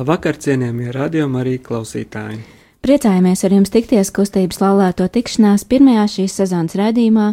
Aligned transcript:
Labvakar, 0.00 0.38
cienījamie 0.40 0.94
radiokamā 0.96 1.42
arī 1.42 1.58
klausītāji! 1.60 2.38
Priecājamies 2.80 3.42
ar 3.44 3.52
jums 3.52 3.72
tikties 3.74 4.08
kustības 4.16 4.62
laulāto 4.62 5.04
tikšanās 5.12 5.66
pirmajā 5.68 6.06
šīs 6.14 6.36
sezonas 6.40 6.76
raidījumā 6.80 7.26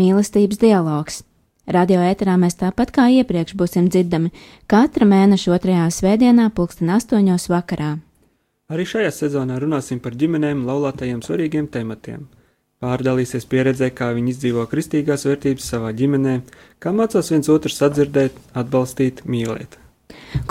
Mīlestības 0.00 0.62
dialogs. 0.62 1.18
Radio 1.68 2.00
ēterā 2.00 2.38
mēs 2.40 2.56
tāpat 2.62 2.94
kā 2.96 3.10
iepriekš 3.18 3.58
būsim 3.60 3.92
dzirdami 3.92 4.32
katra 4.72 5.04
mēneša 5.10 5.52
otrajā 5.58 5.90
svētdienā, 5.98 6.48
pulksten 6.56 6.94
astoņos 6.96 7.50
vakarā. 7.52 7.92
Arī 8.72 8.88
šajā 8.88 9.12
sezonā 9.12 9.60
runāsim 9.60 10.00
par 10.00 10.16
ģimenēm 10.16 10.64
laulātajiem 10.64 11.20
svarīgiem 11.20 11.68
tematiem. 11.76 12.24
Pārdalīsies 12.80 13.44
pieredzē, 13.52 13.92
kā 13.92 14.14
viņi 14.16 14.32
izdzīvo 14.32 14.64
kristīgās 14.72 15.28
vērtības 15.28 15.72
savā 15.76 15.92
ģimenē, 16.00 16.40
kā 16.80 16.96
mācās 16.96 17.34
viens 17.36 17.52
otru 17.52 17.76
sadzirdēt, 17.76 18.40
atbalstīt, 18.56 19.26
mīlēt. 19.28 19.83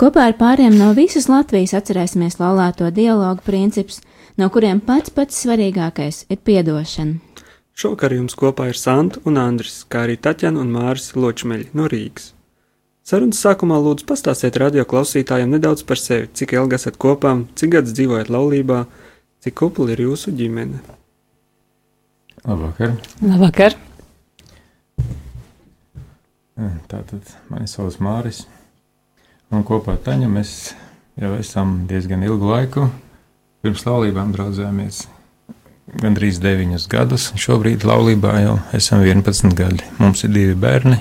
Kopā 0.00 0.28
ar 0.30 0.36
pāriem 0.38 0.74
no 0.78 0.92
visas 0.96 1.28
Latvijas 1.30 1.74
atcerēsimies 1.78 2.40
laulāto 2.40 2.90
dialogu 2.94 3.44
principus, 3.46 4.00
no 4.36 4.48
kuriem 4.50 4.80
pats 4.82 5.12
pats 5.14 5.44
svarīgākais 5.44 6.24
ir 6.28 6.40
piedošana. 6.42 7.20
Šovakar 7.74 8.14
jums 8.14 8.36
kopā 8.38 8.68
ir 8.70 8.78
Santa 8.78 9.18
un 9.26 9.38
Andris, 9.40 9.82
kā 9.90 10.04
arī 10.06 10.14
Taķena 10.22 10.60
un 10.62 10.70
Māris 10.70 11.10
Ločmeļi 11.18 11.72
no 11.74 11.88
Rīgas. 11.90 12.30
Sarunas 13.04 13.40
sākumā 13.44 13.76
lūdzu 13.82 14.06
pastāstiet 14.08 14.56
radio 14.62 14.86
klausītājiem 14.88 15.50
nedaudz 15.56 15.82
par 15.84 15.98
sevi, 16.00 16.30
cik 16.32 16.54
ilgi 16.56 16.78
esat 16.78 16.94
kopā, 17.02 17.34
cik 17.58 17.74
gadus 17.74 17.96
dzīvojat 17.98 18.30
laulībā, 18.32 18.84
cik 19.44 19.58
kupli 19.58 19.92
ir 19.92 20.04
jūsu 20.06 20.32
ģimene. 20.38 20.78
Labvakar! 22.46 22.94
Labvakar! 23.20 23.76
Tātad 26.88 27.34
mani 27.50 27.66
sauc 27.68 27.98
Māris, 27.98 28.44
un 29.52 29.64
kopā 29.66 29.96
ar 29.96 30.04
Taņu 30.04 30.28
mēs 30.32 30.74
jau 31.20 31.34
esam 31.38 31.82
diezgan 31.90 32.24
ilgu 32.26 32.48
laiku 32.52 32.88
pirms 33.64 33.84
laulībām 33.86 34.32
draudzējāmies 34.34 35.04
gandrīz 36.00 36.40
9 36.42 36.88
gadus. 36.92 37.30
Šobrīd 37.40 37.84
laulībā 37.86 38.34
jau 38.42 38.56
esam 38.76 39.04
11 39.04 39.54
gadi. 39.56 39.84
Mums 40.00 40.24
ir 40.26 40.34
divi 40.34 40.56
bērni, 40.58 40.98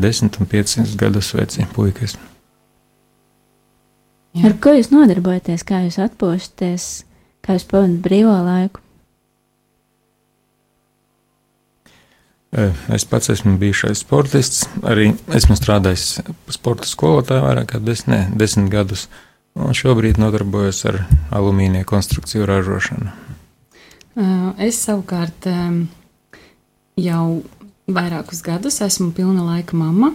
10 0.00 0.40
un 0.40 0.50
5 0.50 0.96
gadus 1.00 1.32
veci 1.36 1.66
puikas. 1.74 2.16
Jā. 4.30 4.46
Ar 4.46 4.54
ko 4.62 4.76
jūs 4.76 4.92
nodarbojaties, 4.92 5.64
kā 5.66 5.82
jūs 5.86 5.98
atpūšaties, 6.04 6.86
kā 7.42 7.56
jūs 7.56 7.66
pavadat 7.70 7.98
brīvo 8.04 8.36
laiku? 8.46 8.82
Es 12.50 13.04
pats 13.06 13.30
esmu 13.30 13.54
bijušais 13.60 14.00
sportists, 14.02 14.64
arī 14.82 15.12
esmu 15.38 15.54
strādājis 15.54 16.16
sporta 16.50 16.88
skolotāju 16.90 17.44
vairāk 17.44 17.68
kā 17.70 17.78
desmit, 17.78 18.10
ne, 18.10 18.38
desmit 18.38 18.72
gadus, 18.72 19.06
un 19.54 19.70
šobrīd 19.76 20.18
nodarbojos 20.18 20.82
ar 20.90 21.04
alumīnija 21.30 21.86
konstrukciju 21.86 22.48
ražošanu. 22.50 23.12
Es 24.58 24.80
savukārt 24.82 25.46
jau 26.98 27.24
vairākus 27.86 28.42
gadus 28.42 28.80
esmu 28.82 29.12
pilna 29.14 29.46
laika 29.46 29.78
mamma. 29.78 30.10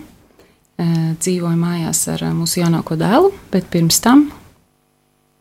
Dzīvoju 0.75 1.55
mājās 1.55 2.01
ar 2.11 2.27
mūsu 2.35 2.59
jaunāko 2.59 2.97
dēlu, 2.99 3.31
bet 3.53 3.71
pirms 3.71 4.01
tam 4.03 4.27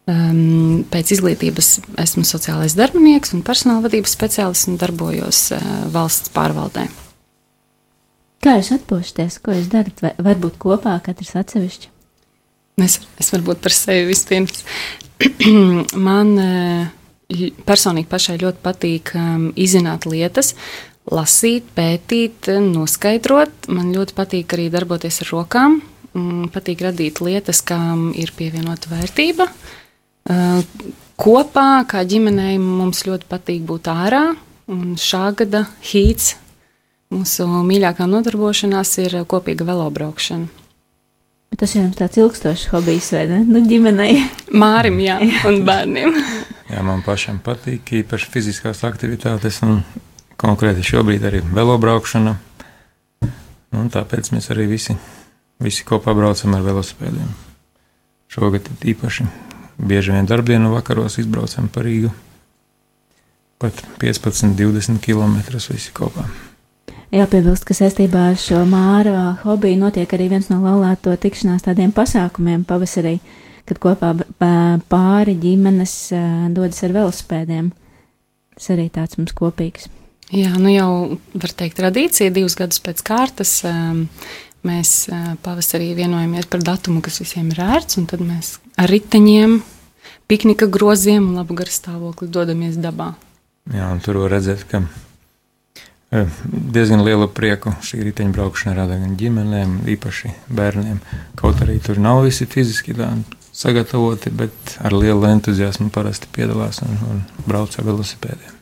pēc 0.05 1.15
izglītības 1.17 1.69
esmu 2.03 2.27
sociālais 2.29 2.77
darbinieks 2.77 3.33
un 3.33 3.45
personāla 3.45 3.87
vadības 3.87 4.13
speciālists 4.13 4.69
un 4.69 4.77
darbojos 4.81 5.47
valsts 5.95 6.33
pārvaldē. 6.35 6.91
Kā 8.45 8.59
jūs 8.59 8.75
atpūšaties, 8.77 9.39
ko 9.41 9.55
jūs 9.57 9.71
darat? 9.73 10.03
Vai 10.05 10.13
varbūt 10.21 10.59
kopā 10.61 10.99
katrs 11.05 11.33
atsevišķi? 11.41 11.89
Es, 12.85 12.99
es 13.17 13.33
varbūt 13.33 13.63
par 13.65 13.73
sevi 13.73 14.11
vispirms. 14.11 14.67
Man 16.09 16.35
personīgi 17.65 18.11
pašai 18.11 18.37
ļoti 18.43 18.61
patīk 18.61 19.15
um, 19.17 19.47
izzināt 19.57 20.05
lietas, 20.05 20.53
lasīt, 21.09 21.71
pētīt, 21.73 22.51
noskaidrot. 22.67 23.71
Man 23.73 23.95
ļoti 23.97 24.19
patīk 24.19 24.53
arī 24.59 24.69
darboties 24.75 25.23
ar 25.25 25.33
rokām. 25.33 25.79
Man 26.13 26.53
patīk 26.53 26.85
radīt 26.85 27.25
lietas, 27.25 27.63
kam 27.65 28.11
ir 28.13 28.35
pievienota 28.37 28.93
vērtība. 28.93 29.49
Uh, 29.49 29.81
kopā, 31.21 31.69
kā 31.89 32.05
ģimenei, 32.09 32.57
mums 32.59 33.05
ļoti 33.09 33.29
patīk 33.29 33.65
būt 33.69 33.91
ārā. 33.93 34.25
Un 34.73 34.95
šā 34.97 35.35
gada 35.37 35.67
hīts, 35.85 36.35
mūsu 37.13 37.45
mīļākā 37.69 38.07
nodarbošanās, 38.09 38.97
ir 39.05 39.19
kopīga 39.29 39.67
velobraukšana. 39.69 40.49
Bet 41.53 41.61
tas 41.61 41.75
ir 41.77 41.93
tāds 41.95 42.19
ilgstošs 42.19 42.71
hobijs, 42.73 43.13
vai 43.15 43.27
ne? 43.31 43.43
Nu, 43.47 43.61
ģimenei. 43.69 44.25
Mārim, 44.51 44.97
jā, 45.09 45.21
un 45.47 45.61
bērniem. 45.69 46.17
Jā, 46.73 46.81
man 46.83 47.05
pašam 47.07 47.39
patīk 47.45 47.93
īpaši 48.01 48.33
fiziskās 48.33 48.81
aktivitātes, 48.89 49.61
un 49.63 49.85
konkrēti 50.41 50.83
šobrīd 50.89 51.29
arī 51.29 51.45
velobraukšana. 51.55 52.35
Un 53.75 53.91
tāpēc 53.91 54.33
mēs 54.35 54.51
arī 54.55 54.67
visi, 54.71 54.97
visi 55.63 55.87
kopā 55.87 56.15
braucam 56.17 56.57
ar 56.57 56.65
velosipēdiem. 56.67 57.31
Šogad 58.35 58.71
īpaši 58.83 59.27
bieži 59.79 60.15
vien 60.15 60.27
darbdienu 60.27 60.73
vakaros 60.75 61.19
izbraucam 61.23 61.69
pa 61.69 61.85
Rīgu. 61.85 62.11
Pat 63.59 63.85
15, 64.03 64.57
20 64.59 65.01
km 65.05 65.39
visi 65.55 65.95
kopā. 65.95 66.27
Jāpiebilst, 67.15 67.63
ka 67.69 67.77
saistībā 67.77 68.31
ar 68.33 68.39
šo 68.41 68.65
māra 68.67 69.37
hobiju 69.45 69.79
notiek 69.79 70.11
arī 70.17 70.33
viens 70.33 70.51
no 70.51 70.59
laulāto 70.65 71.15
tikšanās 71.15 71.67
tādiem 71.69 71.95
pasākumiem 71.95 72.65
pavasarī 72.67 73.21
kad 73.69 73.81
kopā 73.81 74.13
pāri 74.91 75.37
ģimenes 75.41 75.95
dodas 76.55 76.83
ar 76.85 76.97
velospēdiem. 76.99 77.71
Tas 78.55 78.71
arī 78.75 78.89
tāds 78.93 79.19
mums 79.19 79.35
kopīgs. 79.37 79.89
Jā, 80.35 80.55
nu 80.61 80.73
jau 80.73 80.91
var 81.35 81.55
teikt, 81.57 81.79
tradīcija 81.81 82.33
divus 82.35 82.57
gadus 82.59 82.81
pēc 82.85 83.03
kārtas. 83.07 83.57
Mēs 84.65 84.93
pavasarī 85.45 85.91
vienojamies 85.97 86.49
par 86.53 86.65
datumu, 86.65 87.03
kas 87.05 87.21
visiem 87.21 87.51
ir 87.53 87.61
ērts, 87.65 87.99
un 88.01 88.09
tad 88.09 88.23
mēs 88.25 88.57
ar 88.81 88.91
riteņiem, 88.91 89.61
piknika 90.31 90.69
groziem 90.71 91.31
un 91.31 91.41
labu 91.41 91.57
garu 91.59 91.73
stāvokli 91.73 92.29
dodamies 92.33 92.79
dabā. 92.81 93.13
Jā, 93.73 93.89
un 93.93 94.01
tur 94.05 94.19
var 94.25 94.35
redzēt, 94.37 94.67
ka 94.69 94.83
diezgan 96.45 97.03
lielu 97.05 97.27
prieku 97.33 97.73
šī 97.83 98.03
riteņbraukšana 98.11 98.77
rada 98.77 98.99
gan 99.01 99.17
ģimenēm, 99.19 99.81
īpaši 99.95 100.35
bērniem. 100.55 101.01
Kaut 101.39 101.63
arī 101.65 101.81
tur 101.83 101.99
nav 102.03 102.23
visi 102.27 102.47
fiziski 102.47 102.95
sagatavoti, 103.55 104.31
bet 104.35 104.77
ar 104.85 104.95
lielu 104.95 105.27
entuziasmu 105.31 105.91
parasti 105.95 106.31
piedalās 106.35 106.83
un, 106.87 106.99
un 107.11 107.23
brauc 107.47 107.75
ar 107.79 107.87
velosipēdiem. 107.89 108.61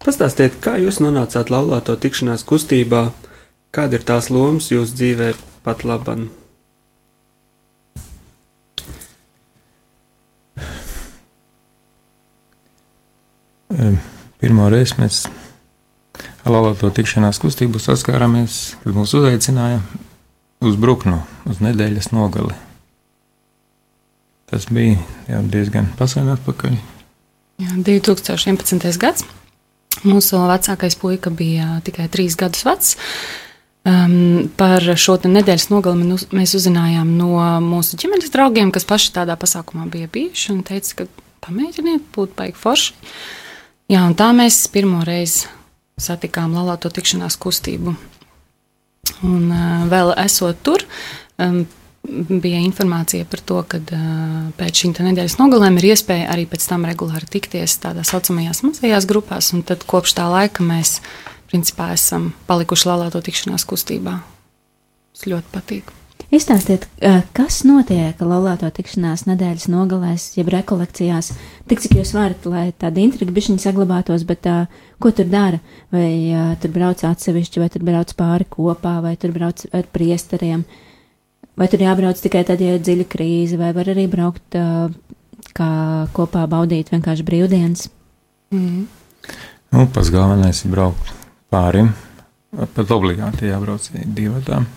Pastāstiet, 0.00 0.56
kā 0.64 0.78
jūs 0.80 1.00
nonācāt 1.04 1.50
laulāto 1.52 1.96
tikšanās 2.00 2.46
kustībā, 2.48 3.10
kāda 3.74 3.98
ir 3.98 4.06
tās 4.08 4.30
lomas 4.32 4.70
jūsu 4.72 4.96
dzīvē 4.96 5.32
pat 5.66 5.84
laban? 5.84 6.30
Pirmo 14.40 14.66
reizi 14.72 14.96
mēs 14.98 15.24
ar 16.42 16.54
laulāto 16.54 16.90
tikšanās 16.94 17.38
kustību 17.42 17.80
saskārāmies, 17.82 18.60
kad 18.82 18.96
mūs 18.96 19.14
uzaicināja 19.18 19.82
uz 20.64 20.78
Bruknu, 20.80 21.20
uz 21.48 21.60
nedēļas 21.62 22.10
nogali. 22.12 22.56
Tas 24.50 24.66
bija 24.66 24.98
jau 25.30 25.42
diezgan 25.52 25.92
pasaulē 25.98 26.34
atpakaļ. 26.34 26.74
Jā, 27.60 27.76
2011. 27.86 28.90
gads. 28.98 29.26
Mūsu 30.06 30.40
vecākais 30.48 30.96
puika 30.98 31.30
bija 31.34 31.76
tikai 31.84 32.08
trīs 32.10 32.34
gadus 32.38 32.64
vecs. 32.66 32.96
Um, 33.80 34.50
par 34.60 34.84
šo 35.00 35.14
nedēļas 35.24 35.70
nogali 35.70 36.16
mēs 36.36 36.56
uzzinājām 36.58 37.14
no 37.16 37.36
mūsu 37.64 37.96
ģimenes 38.00 38.32
draugiem, 38.32 38.72
kas 38.74 38.84
paši 38.88 39.14
tādā 39.14 39.38
pasākumā 39.40 39.86
bija 39.92 40.10
bijuši 40.12 40.50
un 40.52 40.64
teica, 40.68 40.98
ka 40.98 41.06
pamēģiniet, 41.46 42.10
būtu 42.16 42.36
baigi 42.36 42.58
forši. 42.60 43.14
Jā, 43.90 44.04
un 44.06 44.14
tā 44.14 44.28
mēs 44.30 44.68
pirmo 44.70 45.00
reizi 45.02 45.48
satikām 45.98 46.52
laulāto 46.54 46.92
tikšanās 46.94 47.34
kustību. 47.42 47.96
Un 49.26 49.48
uh, 49.50 49.82
vēl 49.90 50.12
esot 50.22 50.60
tur, 50.62 50.84
um, 51.42 51.64
bija 52.30 52.60
informācija 52.62 53.26
par 53.26 53.42
to, 53.42 53.58
ka 53.66 53.80
uh, 53.82 54.46
pēc 54.60 54.84
šīm 54.84 54.94
nedēļas 55.10 55.40
nogalēm 55.42 55.80
ir 55.82 55.90
iespēja 55.90 56.30
arī 56.30 56.46
pēc 56.52 56.70
tam 56.70 56.86
regulāri 56.86 57.26
tikties 57.34 57.80
tādā 57.82 58.06
saucamajās 58.06 58.62
mazajās 58.68 59.10
grupās. 59.10 59.50
Tad 59.66 59.82
kopš 59.90 60.14
tā 60.20 60.30
laika 60.30 60.62
mēs 60.62 61.00
principā 61.50 61.90
esam 61.96 62.30
palikuši 62.46 62.92
lalāto 62.92 63.24
tikšanās 63.26 63.66
kustībā. 63.66 64.20
Tas 65.10 65.26
ļoti 65.26 65.50
patīk. 65.56 65.96
Izstāstiet, 66.30 66.84
kas 67.34 67.56
notiek 67.66 68.20
laulāto 68.22 68.68
tikšanās 68.70 69.24
nedēļas 69.26 69.64
nogalēs, 69.72 70.28
jeb 70.36 70.52
rekolekcijās, 70.54 71.32
tik 71.66 71.82
cik 71.82 71.96
jūs 71.98 72.12
varat, 72.14 72.46
lai 72.46 72.68
tāda 72.70 73.02
intriga 73.02 73.34
bišķiņa 73.34 73.64
saglabātos, 73.64 74.22
bet 74.28 74.46
uh, 74.46 74.70
ko 75.02 75.10
tur 75.10 75.26
dara? 75.26 75.58
Vai 75.90 76.30
uh, 76.30 76.52
tur 76.62 76.70
brauc 76.76 77.02
atsevišķi, 77.08 77.64
vai 77.64 77.68
tur 77.74 77.82
brauc 77.88 78.14
pāri 78.14 78.46
kopā, 78.46 79.00
vai 79.02 79.16
tur 79.18 79.34
brauc 79.34 79.66
ar 79.74 79.90
priesteriem? 79.90 80.62
Vai 81.58 81.66
tur 81.72 81.82
jābrauc 81.82 82.22
tikai 82.22 82.46
tad, 82.46 82.62
ja 82.62 82.78
ir 82.78 82.86
dziļa 82.86 83.10
krīze, 83.10 83.58
vai 83.58 83.74
var 83.74 83.90
arī 83.90 84.06
braukt 84.14 84.54
uh, 84.54 84.86
kā 85.50 85.70
kopā 86.14 86.46
baudīt 86.46 86.94
vienkārši 86.94 87.26
brīvdienas? 87.26 87.88
Mm. 88.54 88.84
Nu, 89.74 89.88
pats 89.90 90.14
galvenais 90.14 90.62
ir 90.62 90.78
braukt 90.78 91.10
pārim, 91.50 91.90
pat 92.54 92.94
obligāti 92.94 93.50
jābrauc 93.50 93.90
divatām. 94.14 94.76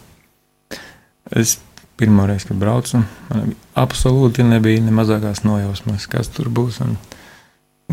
Es 1.31 1.57
pirmo 1.97 2.25
reizi, 2.27 2.49
kad 2.49 2.57
braucu, 2.59 2.99
man 3.29 3.53
absolūti 3.79 4.43
nebija 4.43 4.81
ne 4.83 4.93
mazākās 4.95 5.43
nojausmas, 5.45 6.07
kas 6.11 6.31
tur 6.33 6.49
būs. 6.51 6.81
Un, 6.83 6.97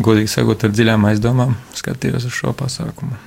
godīgi 0.00 0.30
sakot, 0.32 0.64
ar 0.64 0.72
dziļām 0.74 1.04
aizdomām 1.10 1.56
skatījos 1.76 2.26
uz 2.26 2.34
šo 2.34 2.54
pasākumu. 2.56 3.18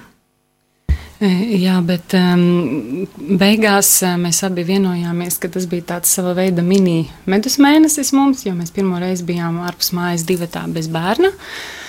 E, 1.24 1.30
jā, 1.62 1.78
bet 1.86 2.16
um, 2.18 3.06
beigās 3.40 3.92
e, 4.04 4.16
mēs 4.20 4.42
abi 4.44 4.66
vienojāmies, 4.68 5.38
ka 5.40 5.52
tas 5.54 5.70
bija 5.72 5.86
tāds 5.94 6.12
sava 6.12 6.34
veida 6.36 6.66
mini 6.66 7.06
medus 7.30 7.60
mēnesis 7.62 8.12
mums, 8.18 8.44
jo 8.48 8.56
mēs 8.58 8.74
pirmo 8.76 9.00
reizi 9.00 9.24
bijām 9.28 9.62
ārpus 9.64 9.94
mājas 9.96 10.26
divatā 10.28 10.66
bez 10.74 10.90
bērna. 10.92 11.32
Um, 11.32 11.83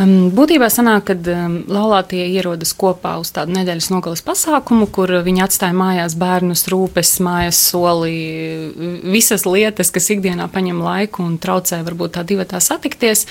būtībā 0.00 0.70
sanāk, 0.72 1.10
ka 1.10 1.14
um, 1.34 1.56
laulātie 1.68 2.22
ierodas 2.32 2.72
kopā 2.78 3.18
uz 3.20 3.32
tādu 3.36 3.52
nedēļas 3.58 3.90
nogalas 3.92 4.22
pasākumu, 4.24 4.86
kur 4.88 5.12
viņi 5.26 5.44
atstāja 5.44 5.76
mājās 5.76 6.16
bērnus, 6.20 6.64
rūpes, 6.72 7.18
mājas 7.24 7.60
soli, 7.70 8.70
visas 9.04 9.44
lietas, 9.44 9.92
kas 9.92 10.08
ikdienā 10.14 10.48
paņem 10.52 10.80
laiku 10.80 11.26
un 11.26 11.36
traucē 11.42 11.82
varbūt 11.84 12.16
tā 12.16 12.24
divatā 12.24 12.62
satikties 12.64 13.26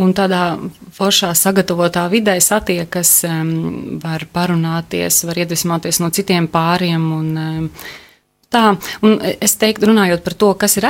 un 0.00 0.14
tādā 0.16 0.58
foršā 0.96 1.30
sagatavotā 1.36 2.08
vidē 2.10 2.38
satiekas, 2.42 3.20
var 4.02 4.26
parunāties, 4.32 5.22
var 5.28 5.42
iedvesmoties 5.44 6.00
no 6.02 6.10
citiem 6.14 6.50
pāriem. 6.50 7.10
Un, 7.20 7.74
Tā, 8.50 8.72
un 9.06 9.12
es 9.22 9.52
teiktu, 9.60 9.86
runājot 9.86 10.24
par 10.26 10.34
to, 10.34 10.48
kas 10.58 10.72
ir 10.80 10.88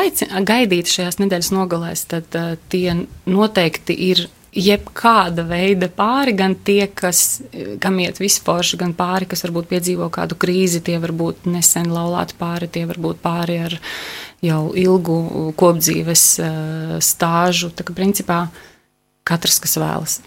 gaidīts 0.48 0.94
šajās 0.96 1.18
nedēļas 1.20 1.50
nogalēs, 1.52 2.06
tad 2.08 2.36
uh, 2.40 2.54
tie 2.72 2.94
noteikti 3.28 3.92
ir 4.06 4.22
jebkāda 4.56 5.44
veida 5.46 5.86
pāri, 5.94 6.34
gan 6.34 6.56
tie, 6.66 6.88
kas, 6.90 7.40
kam 7.82 8.00
iet 8.02 8.18
vispār, 8.18 8.66
gan 8.80 8.94
pāri, 8.98 9.28
kas 9.30 9.44
varbūt 9.46 9.70
piedzīvo 9.70 10.10
kādu 10.12 10.38
krīzi, 10.40 10.82
tie 10.82 10.98
var 11.02 11.14
būt 11.14 11.46
nesen 11.50 11.92
laulāti 11.94 12.34
pāri, 12.38 12.70
tie 12.70 12.84
var 12.90 12.98
būt 12.98 13.22
pāri 13.22 13.60
ar 13.68 13.78
jau 14.42 14.60
ilgu 14.74 15.52
kopdzīves 15.60 16.24
uh, 16.42 16.98
stāžu. 17.04 17.70
Tā 17.70 17.86
kā 17.86 17.94
principā 17.94 18.42
katrs, 19.28 19.60
kas 19.62 19.78
vēlas. 19.78 20.20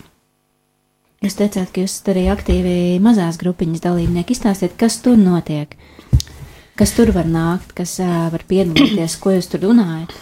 Jūs 1.24 1.40
teicāt, 1.40 1.72
ka 1.72 1.84
jūs 1.84 1.92
esat 1.98 2.14
arī 2.14 2.28
aktīvi 2.32 2.76
mazās 3.04 3.40
grupiņas 3.42 3.84
dalībnieki. 3.84 4.36
Izstāstiet, 4.36 4.76
kas 4.80 5.00
tur 5.04 5.20
notiek, 5.20 5.76
kas 6.80 6.96
tur 6.96 7.12
var 7.16 7.28
nākt, 7.28 7.76
kas 7.76 7.98
uh, 8.04 8.30
var 8.32 8.48
piedalīties, 8.48 9.20
ko 9.20 9.36
jūs 9.36 9.52
tur 9.52 9.68
runājat. 9.68 10.16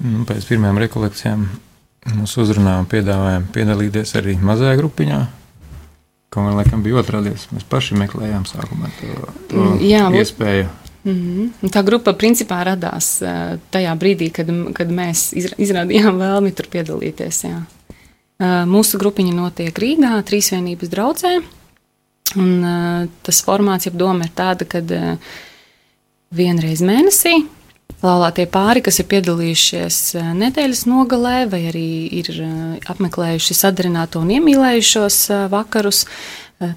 Nu, 0.00 0.24
pēc 0.28 0.46
pirmajām 0.48 0.78
rekolekcijām 0.80 1.42
mums 2.16 2.36
uzrunājām, 2.40 2.86
piedāvājām 2.88 3.48
piedalīties 3.52 4.14
arī 4.16 4.36
mazajā 4.40 4.78
grupiņā. 4.80 5.20
Kā 6.30 6.44
laikam 6.46 6.84
bija 6.84 7.00
otrādies. 7.02 7.48
Mēs 7.50 7.66
paši 7.68 7.98
meklējām 7.98 8.46
sākumā 8.48 8.88
to, 9.00 9.32
to 9.50 9.66
Jā, 9.82 10.06
iespēju. 10.14 10.68
Mm 11.04 11.12
-hmm. 11.12 11.70
Tā 11.72 11.82
grupa 11.84 12.12
principā 12.12 12.62
radās 12.64 13.22
uh, 13.22 13.58
tajā 13.70 13.94
brīdī, 13.98 14.30
kad, 14.32 14.46
kad 14.74 14.88
mēs 14.88 15.32
izrādījām 15.58 16.18
vēlmi 16.18 16.52
tur 16.54 16.66
piedalīties. 16.70 17.44
Jā. 17.44 17.62
Uh, 18.40 18.64
mūsu 18.68 18.98
grupiņa 18.98 19.34
notiek 19.34 19.78
Rīgā, 19.78 20.22
Trīsvienības 20.22 20.88
draudzē. 20.88 21.40
Un, 22.36 22.64
uh, 22.64 23.08
tas 23.22 23.42
formāts, 23.44 23.86
jeb 23.86 23.96
doma 23.96 24.24
ir 24.24 24.30
tāda, 24.36 24.64
ka 24.64 24.80
vienreiz 26.30 26.80
mēnesī 26.80 27.44
laulātie 28.02 28.46
pāri, 28.50 28.82
kas 28.84 29.00
ir 29.02 29.08
piedalījušies 29.10 30.00
nedēļas 30.38 30.84
nogalē, 30.88 31.44
vai 31.52 31.62
arī 31.70 31.88
ir 32.20 32.32
apmeklējuši 32.88 33.56
sadarināto 33.56 34.22
un 34.24 34.34
iemīlējušos 34.36 35.22
vakarus, 35.52 36.06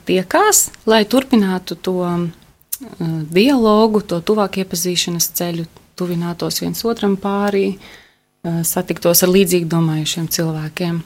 tiekās, 0.08 0.70
lai 0.90 1.04
turpinātu 1.10 1.78
to 1.80 2.00
Eh, 2.84 3.08
dialogu, 3.32 4.02
to 4.04 4.20
tuvāk 4.20 4.60
iepazīšanas 4.64 5.30
ceļu, 5.38 5.68
tuvinātos 6.00 6.60
viens 6.64 6.82
otram 6.86 7.16
pārī, 7.18 7.78
eh, 7.78 8.64
satiktos 8.68 9.24
ar 9.24 9.30
līdzīgi 9.30 9.70
domājušiem 9.72 10.28
cilvēkiem. 10.28 11.02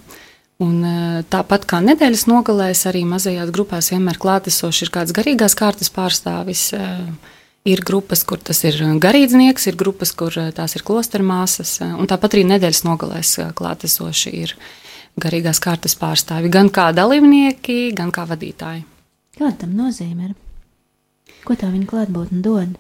Un, 0.60 0.84
eh, 0.84 1.24
tāpat 1.30 1.66
kā 1.70 1.82
nedēļas 1.84 2.26
nogalēs, 2.26 2.86
arī 2.90 3.06
mazajās 3.06 3.52
grupās 3.52 3.92
vienmēr 3.92 4.18
klātesoši 4.18 4.82
ir 4.84 4.90
kāds 4.90 5.14
garīgās 5.14 5.56
kārtas 5.56 5.92
pārstāvis. 5.92 6.74
Ir 7.68 7.82
grupas, 7.84 8.22
kur 8.24 8.40
tas 8.40 8.62
ir 8.64 8.78
garīdznieks, 9.04 9.68
ir 9.68 9.76
grupas, 9.80 10.14
kur 10.16 10.32
tās 10.56 10.78
ir 10.78 10.86
klostermāsas, 10.88 11.78
un 11.84 12.08
tāpat 12.08 12.38
arī 12.38 12.46
nedēļas 12.54 12.86
nogalēs 12.88 13.34
klātesoši 13.58 14.34
ir 14.40 14.54
garīgās 15.20 15.60
kārtas 15.60 15.98
pārstāvi, 16.00 16.52
gan 16.54 16.72
kā 16.72 16.94
dalībnieki, 16.96 17.92
gan 17.98 18.14
kā 18.16 18.24
vadītāji. 18.30 18.86
Kāda 19.38 19.66
tam 19.66 19.76
nozīme 19.76 20.30
ir? 20.30 20.36
Ko 21.44 21.58
tā 21.60 21.68
viņa 21.74 21.90
klātbūtne 21.90 22.40
dod? 22.46 22.78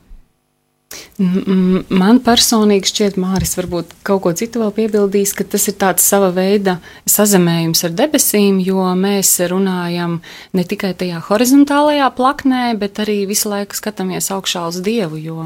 Man 1.18 2.20
personīgi 2.24 2.88
šķiet, 2.92 3.18
Māris 3.20 3.58
varbūt 3.58 3.90
kaut 4.08 4.22
ko 4.24 4.32
citu 4.38 4.62
vēl 4.62 4.72
piebildīs, 4.76 5.34
ka 5.36 5.44
tas 5.50 5.66
ir 5.68 5.76
tāds 5.82 6.06
sava 6.06 6.30
veida 6.36 6.78
sazemējums 7.10 7.84
ar 7.88 7.96
debesīm, 7.98 8.62
jo 8.64 8.86
mēs 8.96 9.34
runājam 9.52 10.20
ne 10.56 10.64
tikai 10.64 10.94
tajā 10.98 11.20
horizontālajā 11.28 12.08
plaknē, 12.18 12.64
bet 12.80 13.02
arī 13.04 13.24
visu 13.30 13.52
laiku 13.52 13.76
skatāmies 13.78 14.30
augšā 14.36 14.68
uz 14.70 14.80
Dievu, 14.86 15.20
jo 15.20 15.42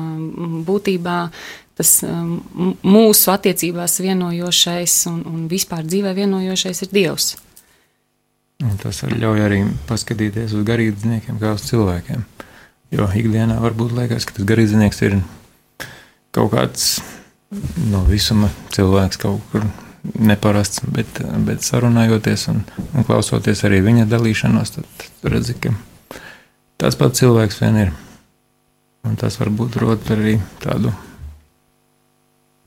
būtībā 0.68 1.18
tas 1.80 1.94
mūsu 2.06 3.32
attiecībās 3.34 3.98
vienojošais 4.04 4.98
un, 5.10 5.24
un 5.26 5.48
vispār 5.50 5.88
dzīvē 5.88 6.14
vienojošais 6.20 6.86
ir 6.86 6.94
Dievs. 6.94 7.34
Un 8.62 8.78
tas 8.78 9.02
ļauj 9.10 9.42
arī 9.48 9.64
paskatīties 9.90 10.54
uz 10.54 10.68
garīdzniekiem 10.68 11.40
kā 11.42 11.56
uz 11.56 11.66
cilvēkiem. 11.72 12.28
Jo 12.92 13.08
ikdienā 13.16 13.56
varbūt 13.64 13.94
liekas, 13.96 14.26
ka 14.28 14.36
tas 14.36 14.48
garīdznieks 14.50 15.02
ir 15.08 15.22
kaut 16.36 16.52
kāds 16.52 16.90
no 17.92 18.04
visuma 18.08 18.50
cilvēks, 18.76 19.20
kaut 19.22 19.44
kur 19.52 19.66
neparasts, 20.20 20.84
bet, 20.92 21.22
bet 21.46 21.64
sarunājoties 21.64 22.48
un, 22.52 22.64
un 22.96 23.08
klausoties 23.08 23.64
arī 23.68 23.82
viņa 23.86 24.08
dalīšanos, 24.12 24.74
tad 24.76 25.32
redzi, 25.32 25.56
ka 25.62 25.74
tas 26.82 26.98
pats 27.00 27.22
cilvēks 27.22 27.62
vien 27.62 27.80
ir. 27.86 27.94
Un 29.08 29.16
tas 29.18 29.40
varbūt 29.40 29.80
rod 29.82 30.12
arī 30.14 30.36
tādu 30.62 30.92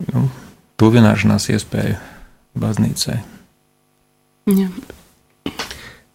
nu, 0.09 0.27
tuvināšanās 0.81 1.47
iespēju 1.55 2.01
baznīcai. 2.59 3.21
Jā. 4.51 4.69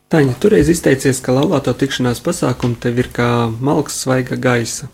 Taņa, 0.10 0.39
toreiz 0.42 0.70
izteicies, 0.74 1.20
ka 1.22 1.36
laulāto 1.36 1.70
tikšanās 1.78 2.24
pasākumi 2.25 2.80
tev 2.82 2.98
ir 2.98 3.12
kā 3.13 3.50
malks 3.62 4.00
svaiga 4.01 4.39
gaisa. 4.42 4.88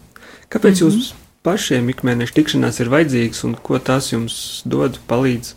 Kāpēc 0.52 0.82
mm 0.82 0.88
-hmm. 0.88 0.98
jūs 0.98 1.14
pašiem 1.46 1.90
ikmēneša 1.94 2.34
tikšanās 2.36 2.82
ir 2.82 2.90
vajadzīgas 2.92 3.44
un 3.48 3.54
ko 3.56 3.80
tās 3.80 4.12
jums 4.12 4.62
dod, 4.66 5.00
palīdz? 5.08 5.54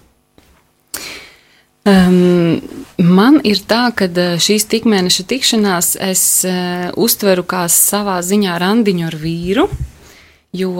Um, 1.88 2.60
man 2.98 3.40
ir 3.46 3.62
tā, 3.70 3.88
ka 3.96 4.04
eh, 4.04 4.36
šīs 4.42 4.66
tikmēneša 4.68 5.24
tikšanās 5.30 5.96
es 6.06 6.44
uh, 6.44 6.90
uztveru 6.96 7.42
kā 7.48 7.64
savā 7.72 8.18
ziņā 8.22 8.58
randiņu 8.60 9.06
ar 9.06 9.16
vīru, 9.16 9.68
jo 10.52 10.74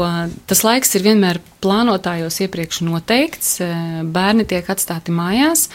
tas 0.46 0.62
laiks 0.66 0.94
ir 0.94 1.06
vienmēr 1.06 1.40
plānotājos 1.64 2.38
iepriekš 2.44 2.82
noteikts, 2.86 3.56
uh, 3.64 4.04
bērni 4.04 4.44
tiek 4.44 4.68
atstāti 4.68 5.14
mājās, 5.14 5.68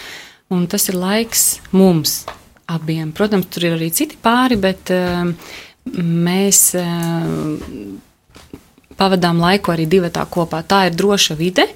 un 0.54 0.68
tas 0.68 0.88
ir 0.90 1.00
laiks 1.00 1.58
mums, 1.72 2.26
abiem. 2.72 3.12
Protams, 3.16 3.50
tur 3.52 3.68
ir 3.68 3.78
arī 3.78 3.90
citi 3.96 4.18
pāri, 4.22 4.58
bet 4.60 4.92
uh, 4.94 5.28
mēs 5.98 6.62
uh, 6.80 8.58
pavadām 9.00 9.42
laiku 9.44 9.74
arī 9.74 9.88
divi 9.90 10.12
tā 10.14 10.26
kopā. 10.30 10.64
Tā 10.68 10.86
ir 10.90 10.98
droša 10.98 11.38
vide. 11.40 11.68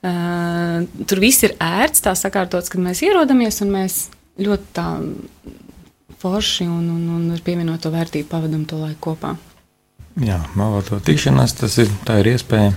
Uh, 0.00 0.86
tur 1.08 1.20
viss 1.20 1.44
ir 1.44 1.56
ērts, 1.60 2.04
tā 2.06 2.14
sakārtots, 2.16 2.72
kad 2.72 2.80
mēs 2.80 3.02
ierodamies 3.04 3.60
un 3.64 3.74
mēs 3.74 4.00
ļoti 4.40 4.72
tā 4.76 4.86
forši 6.20 6.66
un, 6.68 6.86
un, 6.94 7.04
un 7.16 7.28
ar 7.34 7.42
pievienoto 7.44 7.92
vērtību 7.92 8.28
pavadām 8.30 8.64
to 8.68 8.80
laiku 8.80 9.10
kopā. 9.10 9.34
Jā, 10.20 10.40
māloto 10.58 10.98
tikšanās 11.04 11.54
tas 11.60 11.76
ir, 11.80 11.92
ir 12.18 12.32
iespēja 12.32 12.72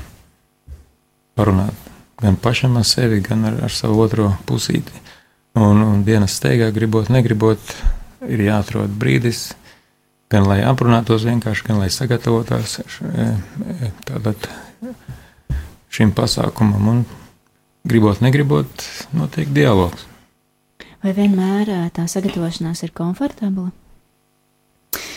parunāt 1.36 1.90
gan 2.22 2.38
pašam 2.40 2.78
ar 2.80 2.86
sevi, 2.88 3.20
gan 3.26 3.44
ar, 3.50 3.58
ar 3.68 3.74
savu 3.74 4.00
otro 4.04 4.30
pusīti. 4.48 5.02
Un, 5.54 5.84
un 5.86 6.00
dienas 6.06 6.34
steigā, 6.40 6.72
gribot, 6.74 7.12
negribot, 7.14 7.74
ir 8.26 8.42
jāatrod 8.48 8.94
brīdis, 8.98 9.52
gan 10.34 10.48
lai 10.50 10.64
aprunātos 10.66 11.28
vienkārši, 11.28 11.68
gan 11.68 11.82
lai 11.84 11.92
sagatavotos 11.94 12.80
e, 12.82 13.28
e, 13.62 13.92
tātad 14.08 14.48
šim 15.94 16.14
pasākumam. 16.18 16.90
Un, 16.90 17.04
gribot, 17.86 18.24
negribot, 18.26 18.88
notiek 19.14 19.52
dialogs. 19.54 20.08
Vai 21.04 21.14
vienmēr 21.14 21.70
e, 21.70 21.80
tā 21.94 22.08
sagatavošanās 22.10 22.82
ir 22.88 22.94
komfortabla? 22.98 23.70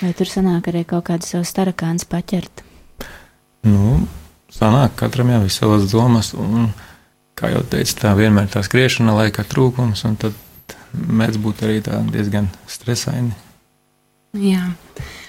Vai 0.03 0.13
tur 0.17 0.29
sanāk 0.29 0.69
arī 0.69 0.85
kaut 0.89 1.07
kādu 1.09 1.25
savu 1.25 1.49
starakānu 1.49 2.05
paķert? 2.11 2.61
Nu, 3.65 4.03
sanāk, 4.53 4.99
katram 5.01 5.33
jau 5.33 5.41
ir 5.47 5.55
savas 5.55 5.89
domas, 5.89 6.35
un, 6.37 6.69
kā 7.37 7.53
jau 7.53 7.63
teicu, 7.69 7.99
tā 8.01 8.15
vienmēr 8.17 8.49
tā 8.53 8.63
skriešana 8.65 9.15
laika 9.17 9.45
trūkums, 9.47 10.05
un 10.09 10.17
tad 10.21 10.77
mēdz 10.97 11.41
būt 11.43 11.63
arī 11.67 11.83
diezgan 12.13 12.49
stresaini. 12.71 13.35
Jā. 14.41 14.65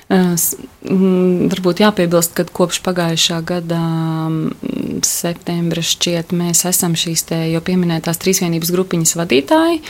Varbūt 0.08 1.82
jāpiebilst, 1.84 2.32
ka 2.38 2.46
kopš 2.48 2.80
pagājušā 2.86 3.42
gada 3.48 3.82
septembra 5.04 5.84
šķiet 5.84 6.32
mēs 6.36 6.64
esam 6.70 6.96
šīs 6.96 7.26
te 7.28 7.42
jau 7.52 7.62
pieminētās 7.64 8.22
trīsvienības 8.24 8.72
grupiņas 8.76 9.18
vadītāji. 9.20 9.82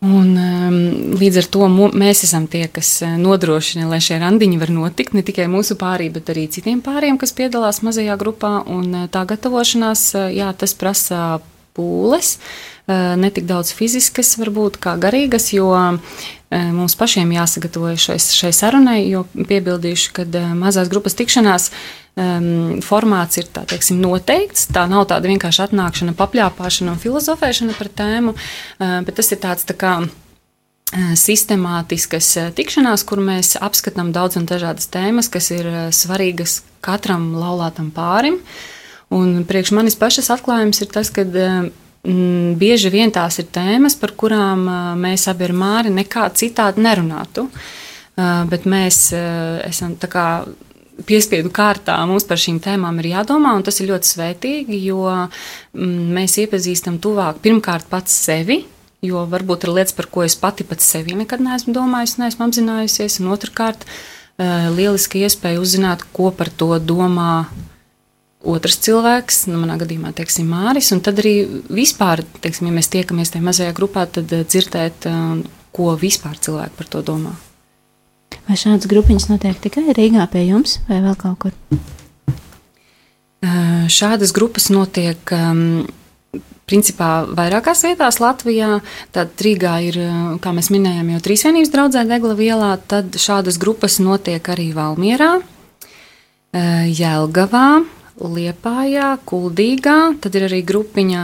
Un, 0.00 0.28
um, 0.32 0.76
līdz 1.20 1.42
ar 1.42 1.46
to 1.52 1.66
mēs 1.68 2.22
esam 2.24 2.46
tie, 2.48 2.62
kas 2.72 3.02
nodrošina, 3.20 3.84
lai 3.90 3.98
šie 4.00 4.16
randiņi 4.22 4.60
var 4.62 4.72
notikt 4.72 5.12
ne 5.12 5.20
tikai 5.20 5.44
mūsu 5.52 5.76
pārī, 5.80 6.08
bet 6.14 6.32
arī 6.32 6.46
citiem 6.48 6.80
pāriem, 6.80 7.18
kas 7.20 7.36
piedalās 7.36 7.82
mazajā 7.84 8.16
grupā. 8.20 8.62
Un 8.64 9.10
tā 9.12 9.26
gatavošanās, 9.28 10.06
jā, 10.32 10.48
tas 10.56 10.72
prasa 10.72 11.40
pūles, 11.80 12.36
ne 12.90 13.30
tik 13.32 13.46
daudz 13.48 13.72
fiziskas, 13.76 14.34
varbūt 14.40 14.78
kā 14.82 14.96
garīgas, 15.00 15.50
jo 15.54 15.70
mums 16.50 16.96
pašiem 16.98 17.30
jāsagatavojas 17.36 18.06
šai, 18.08 18.16
šai 18.18 18.50
sarunai, 18.56 19.00
jo 19.06 19.24
piebildīšu, 19.34 20.14
ka 20.16 20.24
mazās 20.58 20.90
grupas 20.90 21.14
tikšanās 21.18 21.68
um, 21.70 22.80
formāts 22.82 23.38
ir 23.38 23.46
tā, 23.54 23.62
teiksim, 23.70 24.00
noteikts. 24.02 24.66
Tā 24.74 24.88
nav 24.90 25.06
tāda 25.12 25.30
vienkārši 25.30 25.68
atnākšana, 25.68 26.16
papļāpāšana 26.18 26.96
un 26.96 26.98
filozofēšana 27.04 27.78
par 27.78 27.92
tēmu, 28.02 28.34
uh, 28.34 28.98
bet 29.06 29.20
tas 29.20 29.30
ir 29.30 29.38
tāds 29.44 29.68
tā 29.68 29.78
kā 29.78 29.94
sistemātiskas 30.90 32.32
tikšanās, 32.58 33.04
kur 33.06 33.22
mēs 33.22 33.54
apskatām 33.62 34.10
daudz 34.14 34.40
un 34.40 34.48
dažādas 34.50 34.90
tēmas, 34.90 35.30
kas 35.30 35.52
ir 35.54 35.68
svarīgas 35.94 36.60
katram 36.82 37.30
laulātam 37.38 37.92
pārim. 37.94 38.40
Un 39.10 39.42
priekš 39.48 39.74
manis 39.74 39.98
pašas 39.98 40.30
atklājums 40.30 40.82
ir 40.84 40.90
tas, 40.92 41.10
ka 41.10 41.24
mm, 41.26 42.56
bieži 42.60 42.92
vien 42.94 43.10
tās 43.10 43.40
ir 43.42 43.48
tēmas, 43.50 43.98
par 43.98 44.14
kurām 44.18 44.68
mēs 45.00 45.26
abi 45.30 45.48
ar 45.48 45.54
Māri 45.56 45.94
nekā 45.94 46.28
citādi 46.38 46.84
nerunātu. 46.86 47.48
Uh, 47.50 47.78
bet 48.50 48.66
mēs 48.68 49.10
esam 49.14 49.94
tā 50.00 50.10
kā 50.10 50.26
piespiedu 51.06 51.50
kārtā 51.54 51.96
mums 52.08 52.26
par 52.28 52.40
šīm 52.40 52.58
tēmām 52.60 52.98
ir 53.00 53.12
jādomā, 53.14 53.54
un 53.56 53.64
tas 53.64 53.80
ir 53.80 53.88
ļoti 53.88 54.10
svētīgi, 54.10 54.82
jo 54.90 55.06
mm, 55.08 56.10
mēs 56.16 56.36
iepazīstam 56.42 57.00
tuvāk 57.00 57.40
pirmkārt 57.44 57.88
pats 57.90 58.14
sevi. 58.26 58.64
Jo 59.00 59.22
varbūt 59.24 59.64
ir 59.64 59.72
lietas, 59.72 59.94
par 59.96 60.10
ko 60.12 60.26
es 60.26 60.34
pati 60.36 60.66
pats 60.68 60.84
sevi 60.92 61.14
nekad 61.16 61.40
neesmu 61.40 61.72
domājusi, 61.72 62.18
neesmu 62.20 62.44
apzinājusies. 62.44 63.16
Un 63.22 63.30
otrkārt, 63.32 63.86
lieliski 64.76 65.22
iespēja 65.24 65.62
uzzināt, 65.62 66.04
ko 66.12 66.28
par 66.36 66.50
to 66.52 66.74
domā 66.84 67.46
otrs 68.40 68.78
cilvēks, 68.86 69.44
nu, 69.50 69.60
manā 69.60 69.76
gadījumā, 69.80 70.14
teiksim, 70.16 70.48
Māris, 70.48 70.90
un 70.94 71.02
tad 71.04 71.20
arī 71.20 71.34
vispār, 71.68 72.22
teiksim, 72.40 72.70
ja 72.70 72.76
mēs 72.78 72.90
tiekamies 72.92 73.32
tajā 73.34 73.44
mazajā 73.44 73.76
grupā, 73.76 74.06
tad 74.08 74.32
eh, 74.32 74.44
dzirdēt, 74.48 75.08
eh, 75.10 75.44
ko 75.76 75.92
vispār 76.00 76.40
cilvēki 76.40 76.76
par 76.78 76.90
to 76.90 77.04
domā. 77.06 77.36
Vai 78.48 78.56
šādas 78.58 78.88
grupiņas 78.90 79.28
notiek 79.30 79.60
tikai 79.62 79.92
Rīgā 79.94 80.24
pie 80.32 80.46
jums 80.48 80.78
vai 80.88 81.02
vēl 81.04 81.16
kaut 81.20 81.38
kur? 81.44 81.52
Eh, 83.44 83.84
šādas 83.92 84.32
grupas 84.36 84.70
notiek 84.72 85.32
um, 85.36 85.84
principā 86.68 87.26
vairākās 87.28 87.84
vietās 87.84 88.20
Latvijā. 88.22 88.80
Tad 89.12 89.36
Rīgā 89.36 89.76
ir, 89.90 90.00
kā 90.42 90.52
mēs 90.56 90.72
minējām, 90.72 91.12
jau 91.12 91.22
trīsvienības 91.28 91.72
draudzē 91.72 92.04
Degla 92.08 92.36
vielā, 92.38 92.74
tad 92.90 93.16
šādas 93.20 93.58
grupas 93.60 93.98
notiek 94.02 94.52
arī 94.52 94.70
Valmierā, 94.76 95.32
Jelgavā, 96.50 97.82
Liepājā, 98.20 99.18
Kuldīgā, 99.24 100.14
tad 100.20 100.34
ir 100.36 100.44
arī 100.48 100.60
grupiņa, 100.66 101.22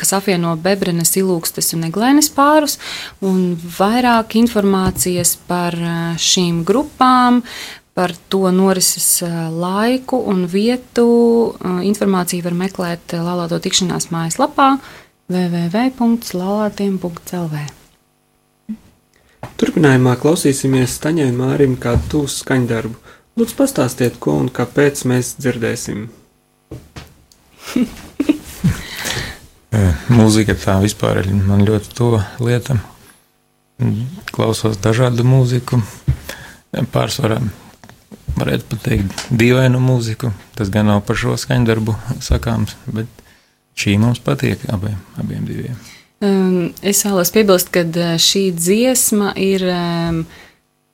kas 0.00 0.14
apvieno 0.16 0.56
Bebrenes, 0.60 1.16
Ilūkstes 1.20 1.74
un 1.76 1.84
Eglēnes 1.90 2.30
pārus, 2.32 2.78
un 3.20 3.56
vairāk 3.78 4.38
informācijas 4.40 5.36
par 5.48 5.76
šīm 6.16 6.64
grupām, 6.68 7.42
par 7.98 8.10
to 8.30 8.50
norises 8.54 9.22
laiku 9.50 10.16
un 10.30 10.46
vietu. 10.46 11.08
Informāciju 11.64 12.44
var 12.46 12.54
meklēt 12.66 13.12
Lalāto 13.18 13.58
tikšanās 13.60 14.10
mājaslapā 14.14 14.78
www.lalātiem.lv. 15.28 17.54
Turpinājumā 19.58 20.14
klausīsimies 20.22 20.94
Staņai 21.00 21.32
Mārim 21.34 21.74
kādu 21.82 22.02
tūsu 22.14 22.44
skaņdarbu. 22.44 22.96
Lūdzu, 23.38 23.54
pastāstiet, 23.58 24.14
ko 24.22 24.30
un 24.38 24.48
kāpēc 24.54 25.02
mēs 25.10 25.26
dzirdēsim. 25.42 25.98
Mūzika 30.18 30.54
tā 30.58 30.78
vispār 30.82 31.22
ir 31.22 31.28
man 31.36 31.60
ļoti 31.68 31.94
tuva 31.96 32.20
lieta. 32.42 32.78
Klausos 34.34 34.80
dažādu 34.82 35.26
mūziku. 35.28 35.76
Pārsvarā 36.92 37.38
varētu 38.38 38.64
pateikt 38.72 39.28
dīvainu 39.34 39.80
mūziku. 39.82 40.32
Tas 40.58 40.72
gan 40.74 40.90
nav 40.90 41.04
par 41.06 41.16
šo 41.20 41.36
skaņdarbu 41.38 41.94
sakāms, 42.24 42.74
bet 42.90 43.06
šī 43.78 43.98
mums 44.02 44.20
patīk 44.24 44.66
abiem, 44.72 44.98
abiem 45.20 45.46
diviem. 45.48 45.78
Es 46.82 47.04
vēlos 47.06 47.30
piebilst, 47.34 47.70
ka 47.70 47.84
šī 48.18 48.48
dziesma 48.56 49.32
ir 49.38 49.62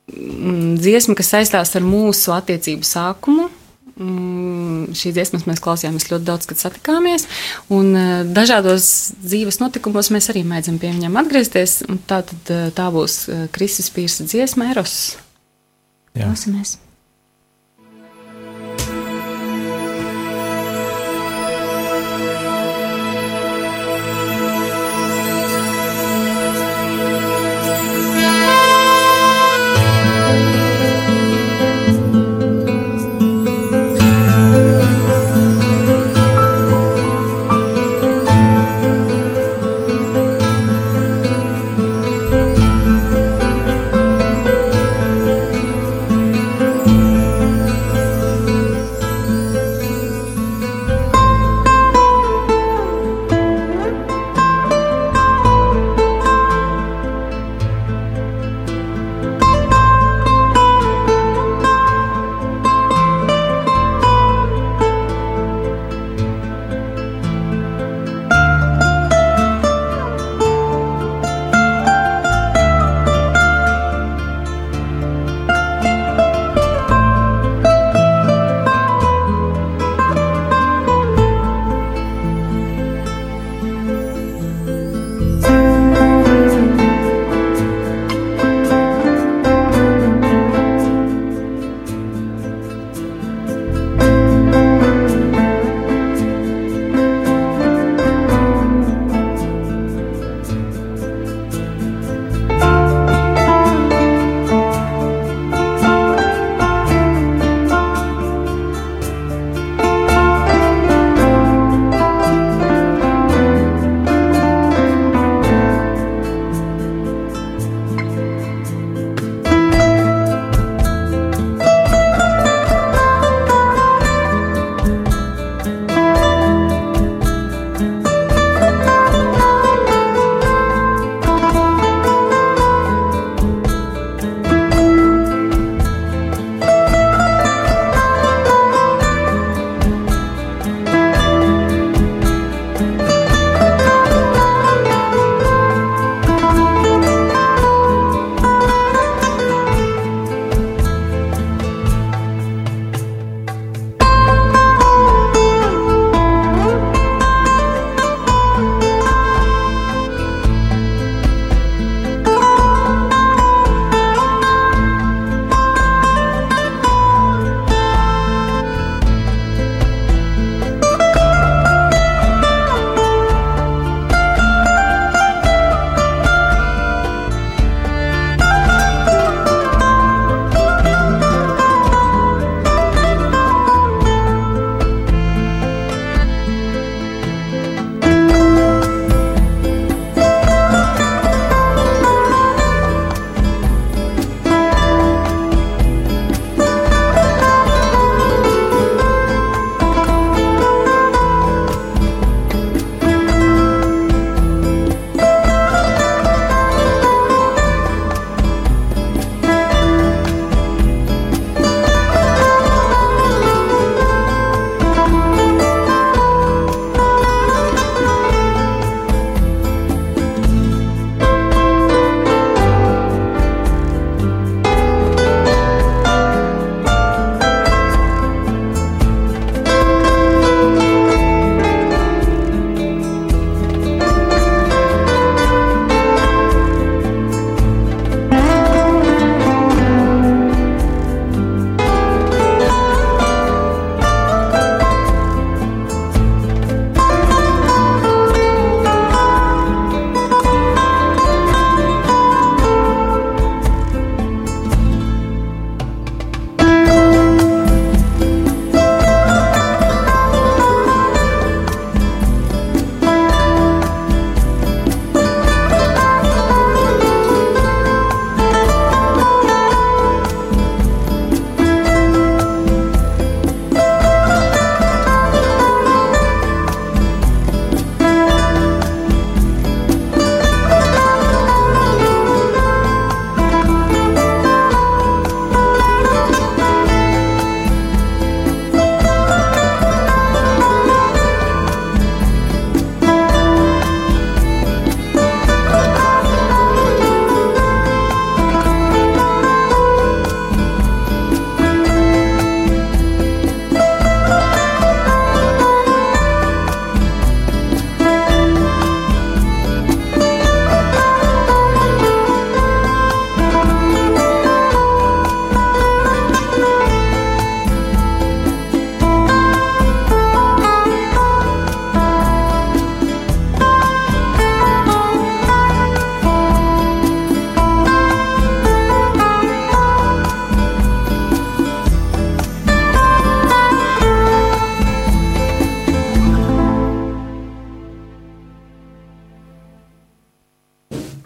dziesma, 0.05 1.17
kas 1.17 1.33
saistās 1.33 1.73
ar 1.79 1.87
mūsu 1.87 2.35
attiecību 2.37 2.85
sākumu. 2.85 3.49
Mm, 3.95 4.95
šīs 4.97 5.15
dziesmas 5.15 5.45
mēs 5.47 5.63
klausījāmies 5.63 6.09
ļoti 6.11 6.27
daudz, 6.27 6.49
kad 6.51 6.59
satikāmies. 6.59 7.29
Un, 7.73 7.93
uh, 7.95 8.23
dažādos 8.27 8.87
dzīves 9.23 9.61
notikumos 9.63 10.11
mēs 10.15 10.31
arī 10.35 10.43
mēdzam 10.49 10.81
pie 10.83 10.91
viņiem 10.97 11.21
atgriezties. 11.23 11.83
Tā, 12.11 12.25
tad, 12.27 12.41
uh, 12.51 12.71
tā 12.75 12.89
būs 12.95 13.21
uh, 13.29 13.45
Kristus 13.55 13.93
Pīrsa 13.95 14.27
dziesma 14.27 14.73
Eros. 14.75 14.97
Jā. 16.15 16.27
Klausamies! 16.27 16.79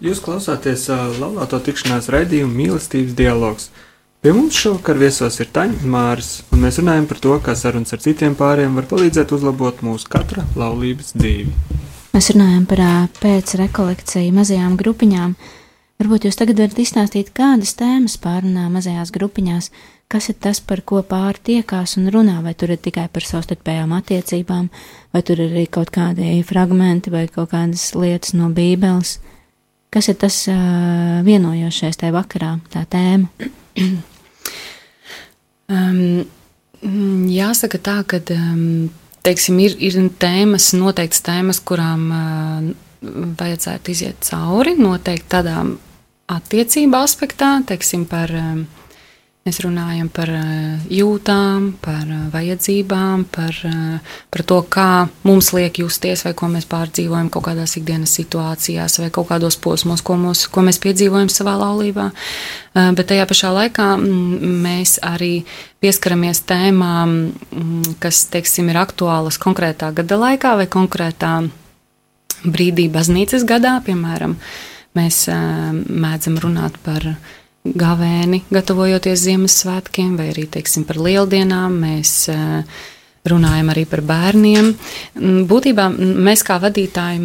Jūs 0.09 0.23
klausāties 0.25 0.87
uh, 0.89 1.11
laulāto 1.21 1.59
tikšanās 1.61 2.07
raidījumu 2.09 2.55
mīlestības 2.57 3.17
dialogs. 3.19 3.67
Pie 4.25 4.33
mums 4.33 4.57
šovakar 4.57 4.97
viesos 4.97 5.37
ir 5.43 5.51
Taņa 5.53 5.83
un 5.85 5.93
Māris, 5.93 6.31
un 6.49 6.63
mēs 6.65 6.79
runājam 6.81 7.05
par 7.11 7.21
to, 7.27 7.35
kā 7.45 7.53
sarunas 7.53 7.93
ar 7.93 8.01
citiem 8.01 8.33
pāriem 8.39 8.79
var 8.79 8.89
palīdzēt 8.89 9.35
uzlabot 9.37 9.85
mūsu 9.85 10.09
katra 10.09 10.47
laulības 10.57 11.13
dzīvi. 11.13 11.53
Mēs 12.15 12.31
runājam 12.33 12.65
par 12.71 12.85
uh, 12.87 12.97
pēcrekolekciju 13.21 14.33
mazajām 14.39 14.81
grupiņām. 14.81 15.37
Varbūt 16.01 16.31
jūs 16.31 16.41
tagad 16.41 16.65
varat 16.65 16.81
izstāstīt, 16.81 17.35
kādas 17.37 17.77
tēmas 17.77 18.17
pārunā 18.23 18.71
mazajās 18.73 19.13
grupiņās, 19.13 19.73
kas 20.09 20.33
ir 20.33 20.41
tas, 20.41 20.65
par 20.65 20.87
ko 20.89 21.05
pāri 21.05 21.45
tiekās 21.53 21.99
un 22.01 22.09
runā, 22.15 22.41
vai 22.41 22.57
tur 22.57 22.73
ir 22.73 22.81
tikai 22.81 23.11
par 23.13 23.29
savstarpējām 23.29 23.93
attiecībām, 24.01 24.73
vai 25.13 25.23
tur 25.27 25.45
ir 25.45 25.53
arī 25.53 25.69
kaut 25.69 25.93
kādi 25.93 26.39
fragmenti 26.49 27.13
vai 27.13 27.27
kaut 27.29 27.53
kādas 27.53 27.91
lietas 27.99 28.33
no 28.39 28.49
Bībeles. 28.49 29.19
Kas 29.89 30.11
ir 30.11 30.19
tas 30.21 30.37
uh, 30.53 31.21
vienojošais 31.25 31.97
tajā 31.97 32.13
vakarā, 32.13 32.55
tā 32.73 32.85
tēma? 32.93 33.29
um, 35.73 36.27
jāsaka 37.33 37.81
tā, 37.81 37.97
ka 38.09 38.21
um, 38.37 38.91
teiksim, 39.25 39.59
ir, 39.65 39.79
ir 39.81 39.97
tēmas, 40.21 40.75
noteiktas 40.77 41.25
tēmas, 41.25 41.63
kurām 41.65 42.05
uh, 42.13 42.69
vajadzētu 43.41 43.95
iziet 43.95 44.29
cauri, 44.29 44.77
noteikti 44.79 45.33
tādām 45.39 45.77
attiecību 46.29 46.99
aspektā, 46.99 47.55
teiksim, 47.69 48.05
par 48.11 48.33
um, 48.37 48.67
Mēs 49.49 49.63
runājam 49.65 50.11
par 50.13 50.29
eh, 50.29 50.81
jūtām, 50.93 51.71
par 51.81 52.03
eh, 52.05 52.25
vajadzībām, 52.35 53.23
par, 53.33 53.55
eh, 53.65 54.17
par 54.29 54.43
to, 54.45 54.59
kā 54.69 55.07
mums 55.25 55.55
liek 55.57 55.79
justies, 55.81 56.27
vai 56.27 56.35
ko 56.37 56.51
mēs 56.53 56.67
pārdzīvojam 56.69 57.31
kaut 57.33 57.47
kādās 57.47 57.79
ikdienas 57.81 58.13
situācijās, 58.19 58.99
vai 59.01 59.09
kaut 59.15 59.31
kādos 59.31 59.57
posmos, 59.57 60.03
ko, 60.05 60.19
mūs, 60.21 60.45
ko 60.53 60.67
mēs 60.67 60.81
piedzīvojam 60.85 61.31
savā 61.33 61.55
laulībā. 61.63 62.11
Bet 62.75 63.09
tajā 63.09 63.25
pašā 63.31 63.55
laikā 63.57 63.89
mm, 63.97 64.53
mēs 64.67 64.99
arī 65.07 65.33
pieskaramies 65.81 66.45
tēmām, 66.51 67.17
mm, 67.33 67.97
kas, 68.05 68.27
teiksim, 68.29 68.69
ir 68.69 68.83
aktuālas 68.83 69.41
konkrētā 69.41 69.95
gada 69.97 70.21
laikā 70.27 70.59
vai 70.61 70.69
konkrētā 70.69 71.33
brīdī 72.45 72.91
baznīcas 72.93 73.49
gadā, 73.49 73.79
piemēram, 73.87 74.37
mēs 74.99 75.25
mēdzam 75.89 76.37
runāt 76.45 76.77
par 76.85 77.15
gavēni, 77.77 78.43
gatavojoties 78.53 79.25
Ziemassvētkiem, 79.27 80.15
vai 80.19 80.31
arī 80.33 80.47
teiksim, 80.59 80.87
par 80.89 81.01
lieldienām. 81.03 81.75
Mēs 81.83 82.13
eh, 82.33 82.79
runājam 83.29 83.73
arī 83.73 83.85
par 83.89 84.03
bērniem. 84.07 84.71
Mm, 85.19 85.43
būtībā 85.51 85.89
mēs 85.93 86.45
kā 86.47 86.59
vadītāji 86.63 87.21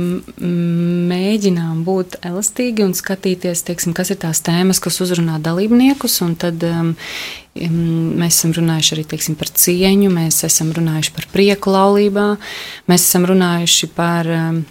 mēģinām 1.13 1.83
būt 1.87 2.19
elastīgi 2.25 2.85
un 2.85 2.95
skatīties, 2.97 3.63
teiksim, 3.67 3.95
kas 3.95 4.13
ir 4.13 4.19
tās 4.23 4.43
tēmas, 4.45 4.81
kas 4.83 4.99
uzrunā 5.05 5.39
dalībniekus. 5.43 6.19
Tad 6.41 6.63
um, 6.67 6.93
mēs 7.53 8.39
esam 8.39 8.55
runājuši 8.57 8.95
arī 8.97 9.07
teiksim, 9.13 9.39
par 9.39 9.51
cieņu, 9.63 10.11
mēs 10.13 10.43
esam 10.47 10.73
runājuši 10.75 11.15
par 11.15 11.29
prieku 11.33 11.73
laulībā, 11.73 12.29
mēs 12.91 13.09
esam 13.09 13.29
runājuši 13.29 13.93
par. 13.97 14.33
Um, 14.37 14.63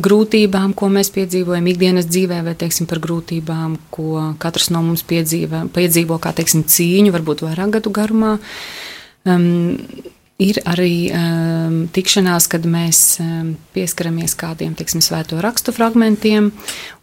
grūtībām, 0.00 0.72
ko 0.76 0.88
mēs 0.92 1.10
piedzīvojam 1.12 1.66
ikdienas 1.68 2.08
dzīvē, 2.08 2.40
vai 2.46 2.54
teiksim, 2.58 2.88
par 2.88 3.02
grūtībām, 3.04 3.76
ko 3.92 4.32
katrs 4.40 4.70
no 4.72 4.80
mums 4.84 5.04
piedzīvo, 5.04 5.66
piedzīvo 5.74 6.16
kā 6.22 6.32
teiksim, 6.36 6.64
cīņu, 6.64 7.12
varbūt 7.12 7.44
vairāk 7.44 7.76
gadu 7.76 7.92
garumā. 7.92 8.38
Um, 9.28 9.76
ir 10.42 10.58
arī 10.66 10.94
um, 11.12 11.76
tikšanās, 11.92 12.48
kad 12.50 12.64
mēs 12.68 13.02
um, 13.22 13.52
pieskaramies 13.76 14.34
kādiem 14.38 14.72
teiksim, 14.78 15.02
svēto 15.04 15.38
rakstu 15.44 15.74
fragmentiem. 15.76 16.50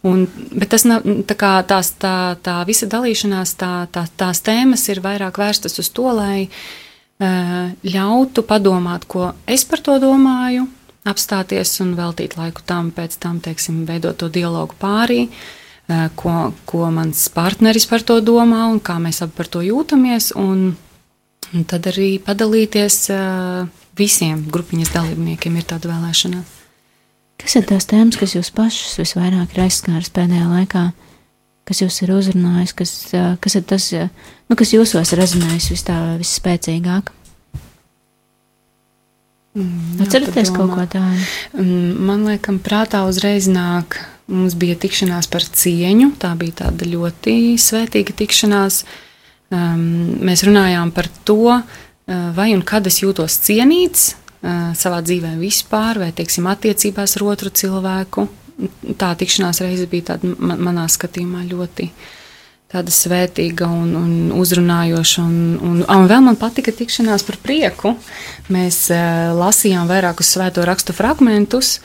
Un, 0.06 0.26
bet 0.50 0.72
tas 0.74 0.84
nav 0.88 1.06
tā, 1.28 1.38
kā, 1.38 1.54
tās, 1.70 1.94
tā, 2.00 2.34
tā 2.42 2.58
visa 2.68 2.90
dalīšanās, 2.90 3.54
tā, 3.60 3.72
tā, 3.94 4.04
tās 4.20 4.42
tēmas 4.44 4.88
ir 4.90 5.02
vairāk 5.04 5.38
vērstas 5.40 5.78
uz 5.80 5.92
to, 5.94 6.10
lai 6.16 6.48
uh, 6.50 7.70
ļautu 7.86 8.44
padomāt, 8.50 9.06
ko 9.06 9.30
es 9.46 9.64
par 9.68 9.86
to 9.86 10.00
domāju, 10.02 10.66
apstāties 11.08 11.72
un 11.84 11.94
veltīt 11.98 12.36
laiku 12.36 12.64
tam, 12.66 12.90
pēc 12.94 13.16
tam, 13.22 13.40
teiksim, 13.40 13.84
veidot 13.88 14.18
to 14.20 14.28
dialogu 14.32 14.76
pārī, 14.80 15.26
ko, 16.18 16.52
ko 16.68 16.90
mans 16.94 17.26
partneris 17.34 17.88
par 17.90 18.04
to 18.06 18.20
domā 18.22 18.66
un 18.70 18.78
kā 18.84 18.98
mēs 19.02 19.22
abi 19.24 19.36
par 19.38 19.50
to 19.50 19.64
jūtamies, 19.64 20.32
un, 20.38 20.70
un 21.54 21.68
tad 21.68 21.88
arī 21.90 22.12
padalīties 22.22 23.02
visiem 23.98 24.46
grupiņas 24.52 24.94
dalībniekiem 24.94 25.58
ir 25.58 25.68
tāda 25.72 25.90
vēlēšana. 25.90 26.42
Kas 27.40 27.56
ir 27.56 27.64
tās 27.68 27.86
tēmas, 27.88 28.18
kas 28.20 28.36
jūs 28.36 28.52
pašus 28.52 28.98
visvairāk 29.00 29.54
ir 29.56 29.64
aizskāris 29.64 30.12
pēdējā 30.12 30.48
laikā, 30.50 30.90
kas 31.68 31.80
jūs 31.80 32.02
ir 32.04 32.12
uzrunājis, 32.12 32.74
kas, 32.76 32.92
kas 33.40 33.56
ir 33.56 33.64
tas, 33.64 33.86
nu, 34.50 34.58
kas 34.60 34.74
jūsos 34.74 35.14
rezonējis 35.16 35.70
vis 35.72 35.86
tā 35.88 35.96
visspēcīgāk? 36.20 37.14
Mm, 39.54 39.98
Atcerieties 40.04 40.52
kaut 40.54 40.70
ko 40.70 40.84
tādu? 40.86 41.24
Mm, 41.58 41.94
man 42.06 42.22
liekas, 42.28 42.60
prātā 42.62 43.02
uzreiz 43.08 43.48
nāk, 43.50 43.98
mums 44.30 44.54
bija 44.54 44.76
tikšanās 44.78 45.26
par 45.30 45.42
cieņu. 45.42 46.12
Tā 46.22 46.30
bija 46.38 46.64
tāda 46.64 46.86
ļoti 46.86 47.56
svētīga 47.58 48.14
tikšanās. 48.20 48.84
Um, 49.50 50.20
mēs 50.22 50.44
runājām 50.46 50.92
par 50.94 51.08
to, 51.26 51.56
uh, 51.58 51.64
vai 52.36 52.52
un 52.54 52.62
kad 52.62 52.86
es 52.86 53.00
jūtos 53.02 53.40
cienīts 53.42 54.12
uh, 54.14 54.70
savā 54.78 55.00
dzīvē 55.02 55.34
vispār, 55.40 55.98
vai, 55.98 56.12
teiksim, 56.14 56.46
attiecībās 56.46 57.16
ar 57.18 57.26
otru 57.32 57.50
cilvēku. 57.50 58.28
Tā 59.00 59.10
tikšanās 59.18 59.64
reize 59.64 59.88
bija 59.90 60.12
tāda 60.12 60.30
man, 60.36 60.60
manā 60.62 60.86
skatījumā 60.92 61.42
ļoti 61.50 61.88
tāda 62.70 62.92
svētīga 62.94 63.66
un, 63.66 63.90
un 63.98 64.12
uzrunājoša. 64.38 65.24
Un, 65.24 65.40
un, 65.66 65.82
un 65.82 66.06
vēl 66.10 66.22
man 66.28 66.38
patika 66.38 66.74
tikšanās 66.74 67.26
par 67.26 67.40
prieku. 67.42 67.96
Mēs 68.52 68.84
uh, 68.94 69.32
lasījām 69.38 69.90
vairākus 69.90 70.30
svēto 70.36 70.64
rakstu 70.68 70.96
fragmentus. 70.96 71.78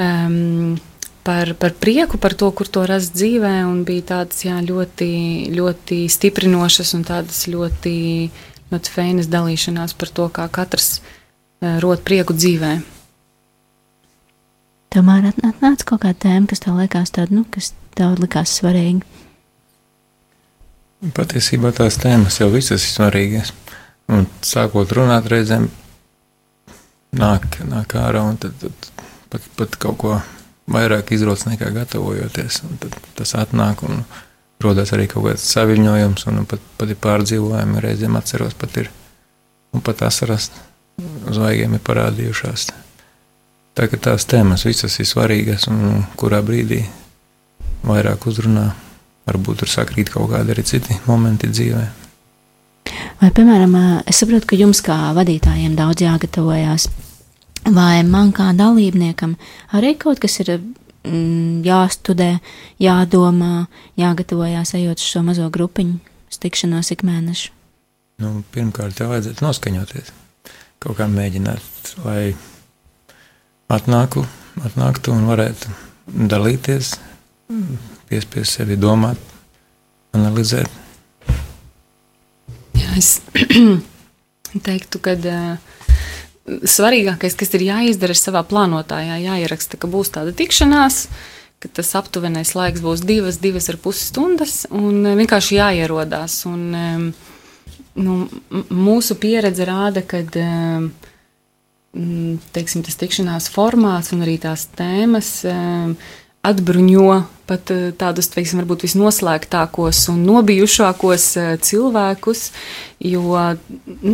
Um, 0.00 0.80
Par, 1.24 1.54
par 1.56 1.72
prieku, 1.80 2.18
par 2.20 2.34
to, 2.36 2.50
kur 2.52 2.68
to 2.68 2.82
rast 2.84 3.14
dzīvē, 3.16 3.62
un 3.64 3.78
bija 3.88 4.02
tādas 4.10 4.42
jā, 4.44 4.58
ļoti, 4.60 5.06
ļoti 5.56 6.02
stiprinošas 6.12 6.90
un 6.98 7.06
tādas 7.08 7.46
ļoti, 7.48 7.94
ļoti 8.68 8.92
feinas 8.92 9.30
dalīšanās 9.32 9.96
par 9.96 10.12
to, 10.12 10.26
kā 10.28 10.44
katrs 10.52 10.98
uh, 10.98 11.78
rod 11.80 12.04
prieku 12.04 12.36
dzīvē. 12.36 12.74
Tomēr 14.92 15.30
atnāca 15.32 15.88
kaut 15.94 16.04
kāda 16.04 16.20
tēma, 16.26 16.50
kas 16.52 16.60
tev 16.60 16.76
likās 16.76 17.16
tāda, 17.16 17.40
nu, 17.40 17.46
kas 17.48 17.72
tev 17.96 18.20
likās 18.20 18.52
svarīga. 18.60 19.23
Patiesībā 21.12 21.68
tās 21.76 21.98
tēmas 22.00 22.38
jau 22.40 22.48
visas 22.52 22.80
ir 22.80 22.92
svarīgas. 22.94 23.52
Un 24.08 24.24
sākot 24.44 24.88
runāt, 24.96 25.26
reizēm 25.28 25.66
nāk, 27.18 27.58
nāk 27.68 27.96
ārā 28.00 28.22
un 28.24 28.38
tad, 28.40 28.56
tad 28.60 28.88
pat, 29.32 29.48
pat 29.58 29.76
kaut 29.80 29.98
ko 30.00 30.14
vairāk 30.70 31.12
izrodas 31.12 31.44
nekā 31.48 31.68
gatavojoties. 31.74 32.62
Tas 33.18 33.34
atnāk 33.36 33.82
un 33.84 34.04
rodas 34.64 34.94
arī 34.96 35.08
kaut 35.10 35.26
kāds 35.28 35.44
saviņojums, 35.52 36.28
un 36.30 36.44
pat, 36.48 36.62
pat 36.78 36.94
ir 36.94 37.00
pārdzīvojumi. 37.04 37.82
Reizēm 37.84 38.16
atceros, 38.20 38.56
pat 38.56 38.78
ir 38.80 38.90
un 39.74 39.84
pat 39.84 40.06
asaras 40.08 40.50
zvaigiem 41.28 41.76
ir 41.76 41.84
parādījušās. 41.84 42.70
Tā 43.74 43.90
kā 43.90 43.98
tās 43.98 44.24
tēmas 44.30 44.64
visas 44.68 44.96
ir 45.02 45.10
svarīgas 45.10 45.66
un 45.68 46.04
kurā 46.16 46.38
brīdī 46.46 46.84
vairāk 47.84 48.28
uzrunā 48.30 48.70
varbūt 49.28 49.62
tur 49.62 49.70
sakrīt 49.70 50.12
kaut 50.12 50.30
kādi 50.32 50.54
arī 50.54 50.64
citi 50.66 50.96
momenti 51.08 51.50
dzīvē. 51.52 51.84
Vai, 53.20 53.30
piemēram, 53.32 53.74
es 54.10 54.20
saprotu, 54.20 54.50
ka 54.50 54.58
jums 54.58 54.82
kā 54.84 54.96
vadītājiem 55.16 55.76
daudz 55.78 56.04
jāgatavojas, 56.04 56.88
vai 57.72 58.02
man 58.04 58.32
kā 58.36 58.50
dalībniekam 58.56 59.36
arī 59.76 59.94
kaut 60.00 60.20
kas 60.22 60.36
ir 60.44 60.56
mm, 60.58 61.62
jāstudē, 61.64 62.34
jādomā, 62.82 63.66
jāgatavojas 64.00 64.74
ejot 64.76 65.00
uz 65.00 65.08
šo 65.14 65.24
mazo 65.26 65.48
grupiņu 65.52 66.00
tikšanos 66.42 66.90
ik 66.90 67.04
mēnešu? 67.06 67.52
Nu, 68.22 68.42
pirmkārt, 68.54 68.96
tev 68.98 69.12
vajadzētu 69.14 69.44
noskaņoties, 69.46 70.10
kaut 70.82 70.98
kā 70.98 71.06
mēģināt, 71.10 71.94
lai 72.04 72.34
atnāku, 73.72 74.26
atnāktu 74.66 75.14
un 75.14 75.26
varētu 75.30 75.72
dalīties 76.30 76.94
piespiest 78.08 78.58
sevi 78.58 78.76
domāt, 78.80 79.20
analizēt. 80.16 80.70
Jā, 82.74 82.90
es 82.98 83.18
teiktu, 84.68 85.00
ka 85.02 85.14
uh, 85.18 85.74
svarīgākais, 86.44 87.36
kas 87.38 87.54
ir 87.56 87.68
jāizdara, 87.68 88.14
ir 88.14 88.20
savā 88.20 88.44
plānotājā 88.46 89.20
jāieraksta, 89.22 89.80
ka 89.80 89.90
būs 89.90 90.12
tāda 90.14 90.34
tikšanās, 90.36 91.06
tas 91.64 91.94
aptuvenais 91.96 92.50
laiks 92.52 92.82
būs 92.84 93.00
divas, 93.08 93.38
divas 93.40 93.70
ar 93.72 93.78
pusi 93.80 94.04
stundas, 94.10 94.66
un 94.68 95.00
vienkārši 95.16 95.56
jāierodās. 95.56 96.42
Un, 96.50 96.66
um, 96.76 97.06
nu, 97.96 98.16
mūsu 98.68 99.16
pieredze 99.16 99.64
rāda, 99.64 100.04
ka 100.04 100.20
teiksim, 101.94 102.82
tas 102.84 102.98
tikšanās 103.00 103.48
formāts 103.54 104.12
un 104.12 104.24
arī 104.26 104.36
tās 104.42 104.66
tēmas 104.76 105.30
atbruņo 106.44 107.14
pat 107.48 107.70
uh, 107.74 107.90
tādus, 107.98 108.30
teiksim, 108.32 108.62
varbūt 108.62 108.86
visnoslēgtākos 108.86 110.00
un 110.12 110.22
nobijušākos 110.28 111.26
uh, 111.40 111.50
cilvēkus, 111.60 112.42
jo 113.04 113.40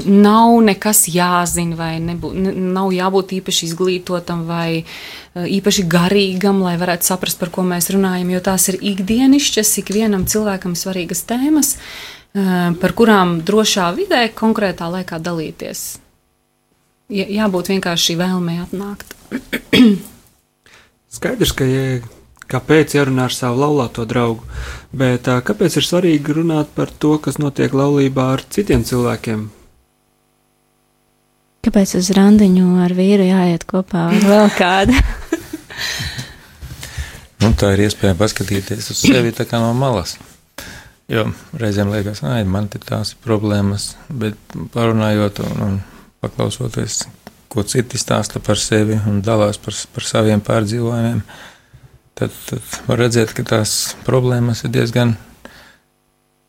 nav 0.08 0.56
nekas 0.66 1.04
jāzina, 1.12 1.78
vai 1.78 1.92
nebū, 2.02 2.32
nav 2.34 2.90
jābūt 2.94 3.36
īpaši 3.38 3.68
izglītotam 3.70 4.44
vai 4.48 4.82
īpaši 5.38 5.86
garīgam, 5.86 6.58
lai 6.64 6.74
varētu 6.80 7.06
saprast, 7.06 7.38
par 7.38 7.52
ko 7.54 7.62
mēs 7.62 7.92
runājam, 7.94 8.34
jo 8.34 8.42
tās 8.50 8.66
ir 8.72 8.80
ikdienišķas, 8.96 9.76
ikvienam 9.84 10.26
cilvēkam 10.26 10.74
svarīgas 10.74 11.22
tēmas, 11.30 11.76
par 12.34 12.98
kurām 12.98 13.38
drošā 13.46 13.92
vidē 13.94 14.26
konkrētā 14.34 14.90
laikā 14.90 15.22
dalīties 15.22 16.00
jābūt 17.10 17.72
vienkārši 17.74 18.16
vēlmei 18.18 18.60
atnākt. 18.62 19.14
Skaidrs, 21.16 21.52
ka 21.56 21.66
ja, 21.66 21.98
kāpēc 22.50 22.96
jārunā 22.98 23.28
ar 23.28 23.34
savu 23.34 23.62
laulāto 23.62 24.04
draugu, 24.08 24.44
bet 24.92 25.30
uh, 25.30 25.40
kāpēc 25.46 25.78
ir 25.78 25.86
svarīgi 25.86 26.36
runāt 26.40 26.72
par 26.76 26.90
to, 26.90 27.16
kas 27.22 27.38
notiek 27.42 27.74
laulībā 27.76 28.30
ar 28.34 28.44
citiem 28.50 28.84
cilvēkiem? 28.86 29.48
Kāpēc 31.60 31.92
uz 31.98 32.08
randiņu 32.16 32.78
ar 32.80 32.94
vīru 32.96 33.26
jāiet 33.28 33.66
kopā 33.68 34.08
ar 34.14 34.24
vēl 34.24 34.48
kādu? 34.62 34.96
nu, 37.42 37.52
tā 37.60 37.74
ir 37.76 37.84
iespēja 37.86 38.16
paskatīties 38.16 38.90
uz 38.94 39.04
sevi 39.04 39.34
no 39.52 39.72
malas. 39.76 40.16
Jo 41.10 41.26
reizēm 41.58 41.90
liekas, 41.90 42.22
ka 42.22 42.38
man 42.46 42.68
ir 42.70 42.84
tās 42.86 43.16
problēmas, 43.18 43.96
bet 44.08 44.38
parunājot 44.72 45.40
un, 45.42 45.62
un 45.66 45.78
paklausoties, 46.22 47.02
ko 47.50 47.64
citi 47.66 47.98
stāsta 47.98 48.38
par 48.38 48.60
sevi 48.62 48.98
un 49.10 49.18
dalās 49.26 49.58
par, 49.58 49.74
par 49.94 50.06
saviem 50.06 50.40
pārdzīvojumiem, 50.46 51.24
tad, 52.20 52.34
tad 52.48 52.78
var 52.86 53.00
redzēt, 53.00 53.32
ka 53.36 53.44
tās 53.46 53.76
problēmas 54.06 54.64
ir 54.66 54.74
diezgan, 54.74 55.16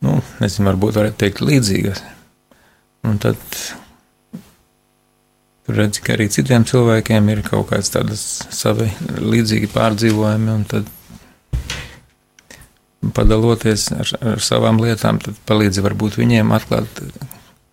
nu, 0.05 0.17
nezinu, 0.43 0.67
varbūt 0.71 0.99
varētu 0.99 1.21
teikt 1.23 1.43
līdzīgas. 1.45 2.03
Un 3.07 3.17
tad 3.21 3.39
tur 5.65 5.77
redz, 5.79 6.01
ka 6.03 6.15
arī 6.15 6.27
citiem 6.33 6.65
cilvēkiem 6.67 7.29
ir 7.33 7.43
kaut 7.47 7.71
kāds 7.71 7.93
tādas 7.93 8.25
savi 8.53 8.91
līdzīgi 9.17 9.71
pārdzīvojumi, 9.73 10.51
un 10.53 10.65
tad 10.69 10.89
padaloties 13.15 13.87
ar, 13.95 14.15
ar 14.33 14.43
savām 14.43 14.81
lietām, 14.83 15.21
tad 15.23 15.39
palīdzi 15.49 15.83
varbūt 15.85 16.19
viņiem 16.21 16.51
atklāt 16.53 17.01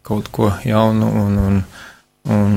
kaut 0.07 0.31
ko 0.33 0.53
jaunu 0.65 1.11
un, 1.25 1.41
un, 1.45 1.59
un 2.33 2.55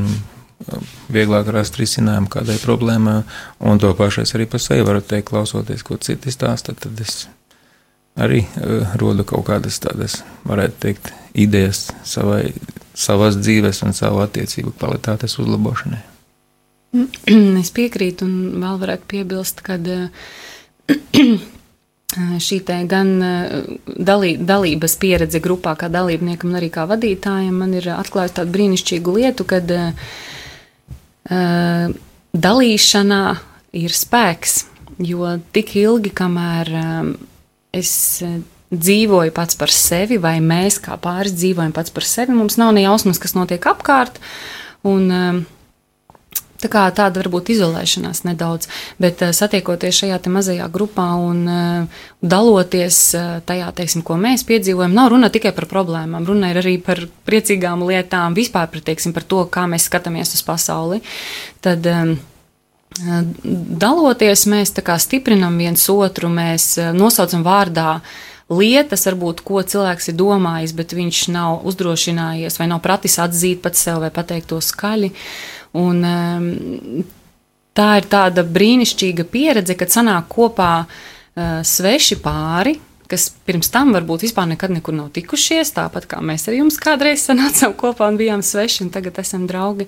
vieglāk 1.12 1.50
rast 1.54 1.78
risinājumu 1.80 2.32
kādai 2.32 2.58
problēmai, 2.64 3.22
un 3.60 3.82
to 3.82 3.92
pašu 3.98 4.24
es 4.26 4.36
arī 4.38 4.48
par 4.50 4.64
sevi 4.64 4.86
varu 4.88 5.02
teikt, 5.02 5.30
klausoties, 5.30 5.84
ko 5.88 5.98
citi 6.02 6.34
stāsta, 6.34 6.76
tad 6.78 7.00
es 7.04 7.26
arī 8.20 8.44
uh, 8.44 8.96
rodu 9.00 9.26
kaut 9.28 9.46
kādas 9.48 9.80
tādas, 9.84 10.22
varētu 10.48 10.80
teikt, 10.84 11.14
idejas 11.34 11.90
savai, 12.04 12.52
savas 12.98 13.40
dzīves 13.40 13.84
un 13.88 13.96
savu 13.96 14.20
attiecību 14.26 14.74
kvalitātes 14.80 15.40
uzlabošanai. 15.42 16.04
Es 17.62 17.72
piekrītu, 17.72 18.26
un 18.28 18.62
vēl 18.64 18.80
varētu 18.82 19.08
piebilst, 19.08 19.62
ka 19.64 19.78
šī 22.48 22.58
gan 22.92 23.14
dalī, 23.86 24.36
dalības 24.36 24.98
pieredze 25.00 25.40
grupā, 25.40 25.78
kā 25.80 25.88
dalībniekam, 25.88 26.56
arī 26.60 26.70
kā 26.74 26.84
vadītājam, 26.90 27.56
man 27.56 27.74
ir 27.80 27.88
atklājusi 27.96 28.36
tādu 28.42 28.52
brīnišķīgu 28.58 29.16
lietu, 29.20 29.48
kad 29.48 29.72
uh, 29.72 29.94
dalīšanā 31.30 33.24
ir 33.78 33.94
spēks, 33.96 34.56
jo 35.02 35.38
tik 35.54 35.76
ilgi, 35.80 36.12
kamēr 36.16 36.72
um, 36.82 37.14
es 37.74 37.94
dzīvoju 38.72 39.34
pats 39.36 39.58
par 39.60 39.72
sevi, 39.74 40.18
vai 40.22 40.38
mēs 40.44 40.80
kā 40.84 40.96
pāris 41.02 41.36
dzīvojam 41.36 41.74
pats 41.76 41.92
par 41.94 42.08
sevi, 42.08 42.36
mums 42.36 42.58
nav 42.60 42.74
ne 42.76 42.86
jausmas, 42.86 43.20
kas 43.20 43.36
notiek 43.36 43.66
apkārt. 43.68 44.22
Un, 44.88 45.10
um, 45.12 45.42
Tā 46.62 46.70
kā 46.70 46.86
tāda 46.94 47.24
varbūt 47.24 47.50
izolēšanās 47.56 48.24
nedaudz, 48.28 48.70
bet 49.02 49.24
uh, 49.26 49.34
satiekoties 49.34 50.04
šajā 50.04 50.20
mazajā 50.30 50.68
grupā 50.74 51.08
un 51.18 51.44
uh, 51.50 52.02
daloties 52.22 53.00
uh, 53.18 53.30
tajā, 53.46 53.72
teiksim, 53.78 54.04
ko 54.06 54.18
mēs 54.22 54.46
piedzīvojam, 54.46 54.94
nav 54.94 55.10
runa 55.16 55.32
tikai 55.34 55.56
par 55.58 55.66
problēmām, 55.72 56.28
runa 56.28 56.52
ir 56.54 56.62
arī 56.62 56.76
par 56.84 57.02
priecīgām 57.26 57.86
lietām, 57.88 58.38
vispār 58.38 58.70
par, 58.70 58.84
teiksim, 58.86 59.16
par 59.18 59.26
to, 59.26 59.46
kā 59.50 59.66
mēs 59.70 59.90
skatāmies 59.90 60.36
uz 60.38 60.46
pasauli. 60.46 61.02
Tad, 61.66 61.88
um, 61.90 62.20
Daloties, 62.92 64.44
mēs 64.52 64.74
stiprinam 65.00 65.56
viens 65.56 65.86
otru, 65.90 66.28
mēs 66.28 66.76
nosaucam 66.92 67.40
vārdā 67.46 68.02
lietas, 68.52 69.06
varbūt, 69.08 69.44
ko 69.48 69.62
cilvēks 69.64 70.12
ir 70.12 70.18
domājis, 70.20 70.74
bet 70.76 70.96
viņš 70.98 71.22
nav 71.32 71.66
uzdrošinājies 71.72 72.60
vai 72.60 72.68
nav 72.68 72.82
pratis 72.84 73.16
atzīt 73.24 73.62
pats 73.64 73.86
sev 73.88 74.02
vai 74.04 74.12
pateikt 74.12 74.52
to 74.52 74.60
skaļi. 74.60 75.14
Un, 75.78 76.04
um, 76.04 77.04
tā 77.78 77.88
ir 78.02 78.08
tāda 78.12 78.44
brīnišķīga 78.44 79.26
pieredze, 79.32 79.78
kad 79.80 79.94
sanāk 79.94 80.28
kopā 80.32 80.72
uh, 80.84 81.62
sveši 81.64 82.18
pāri, 82.24 82.76
kas 83.12 83.30
pirms 83.48 83.72
tam 83.72 83.92
varbūt 83.96 84.26
vispār 84.28 84.48
nekad 84.54 84.72
nekur 84.72 84.96
nav 84.96 85.10
tikušies, 85.16 85.74
tāpat 85.76 86.08
kā 86.12 86.20
mēs 86.24 86.48
ar 86.48 86.56
jums 86.56 86.80
kādreiz 86.80 87.24
sanācām 87.28 87.76
kopā 87.80 88.08
un 88.12 88.20
bijām 88.20 88.44
sveši, 88.44 88.86
un 88.86 88.94
tagad 88.94 89.20
esam 89.24 89.48
draugi, 89.48 89.88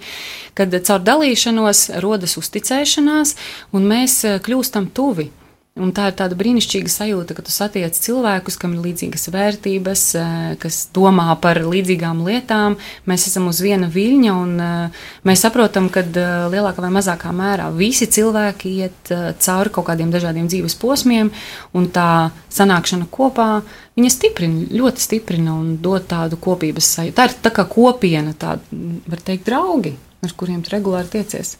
kad 0.55 0.75
caur 0.87 1.03
dalīšanos 1.03 1.85
rodas 2.03 2.35
uzticēšanās, 2.39 3.37
un 3.75 3.87
mēs 3.91 4.19
uh, 4.27 4.39
kļūstam 4.43 4.91
tuvi. 4.95 5.29
Un 5.73 5.89
tā 5.89 6.11
ir 6.11 6.13
tāda 6.13 6.35
brīnišķīga 6.37 6.91
sajūta, 6.93 7.33
ka 7.33 7.41
tu 7.41 7.49
satiec 7.49 7.95
cilvēkus, 7.97 8.59
kam 8.61 8.75
ir 8.75 8.83
līdzīgas 8.83 9.31
vērtības, 9.33 10.01
eh, 10.19 10.33
kas 10.61 10.75
domā 10.93 11.33
par 11.41 11.57
līdzīgām 11.65 12.19
lietām. 12.21 12.75
Mēs 13.09 13.25
esam 13.25 13.47
uz 13.49 13.57
viena 13.57 13.89
viļņa, 13.89 14.35
un 14.37 14.51
eh, 14.61 14.99
mēs 15.25 15.41
saprotam, 15.41 15.87
ka 15.89 16.03
eh, 16.05 16.27
lielākā 16.53 16.77
vai 16.77 16.91
mazākā 16.93 17.31
mērā 17.33 17.71
visi 17.73 18.05
cilvēki 18.05 18.73
iet 18.83 19.13
cauri 19.41 19.73
kaut 19.73 19.87
kādiem 19.87 20.11
dažādiem 20.13 20.45
dzīves 20.45 20.77
posmiem, 20.77 21.33
un 21.73 21.89
tā 21.89 22.29
sanākšana 22.53 23.09
kopā 23.09 23.63
viņa 23.97 24.13
stiprina, 24.13 24.69
ļoti 24.77 25.07
stiprina 25.07 25.57
un 25.57 25.79
dod 25.81 26.05
tādu 26.05 26.37
kopības 26.37 26.91
sajūtu. 26.99 27.17
Tā 27.17 27.27
ir 27.31 27.35
tā 27.41 27.49
kā 27.49 27.65
kopiena, 27.65 28.37
tāda, 28.37 28.61
var 29.09 29.25
teikt, 29.25 29.49
draugi, 29.49 29.97
ar 30.21 30.37
kuriem 30.37 30.61
tu 30.61 30.77
regulāri 30.77 31.15
tiecies. 31.17 31.57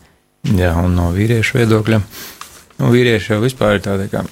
Jā, 0.54 0.76
un 0.78 0.94
no 1.02 1.10
vīriešu 1.18 1.64
viedokļa 1.64 2.02
Nu, 2.80 2.90
vīrieši 2.94 3.34
jau 3.34 3.42
vispār 3.44 3.78
ir 3.78 3.84
tādi, 3.86 4.08
ka 4.12 4.24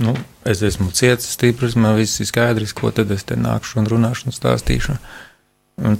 nu, 0.00 0.14
es 0.48 0.62
esmu 0.66 0.90
ciets, 0.96 1.28
stiprs, 1.34 1.76
man 1.76 1.98
viss 1.98 2.22
ir 2.22 2.28
skaidrs, 2.30 2.74
ko 2.76 2.92
tad 2.94 3.12
es 3.14 3.26
te 3.28 3.36
nākšu 3.38 3.82
un 3.82 3.90
runāšu 3.90 4.30
un 4.30 4.36
stāstīšu. 4.36 4.96
Un 5.84 5.98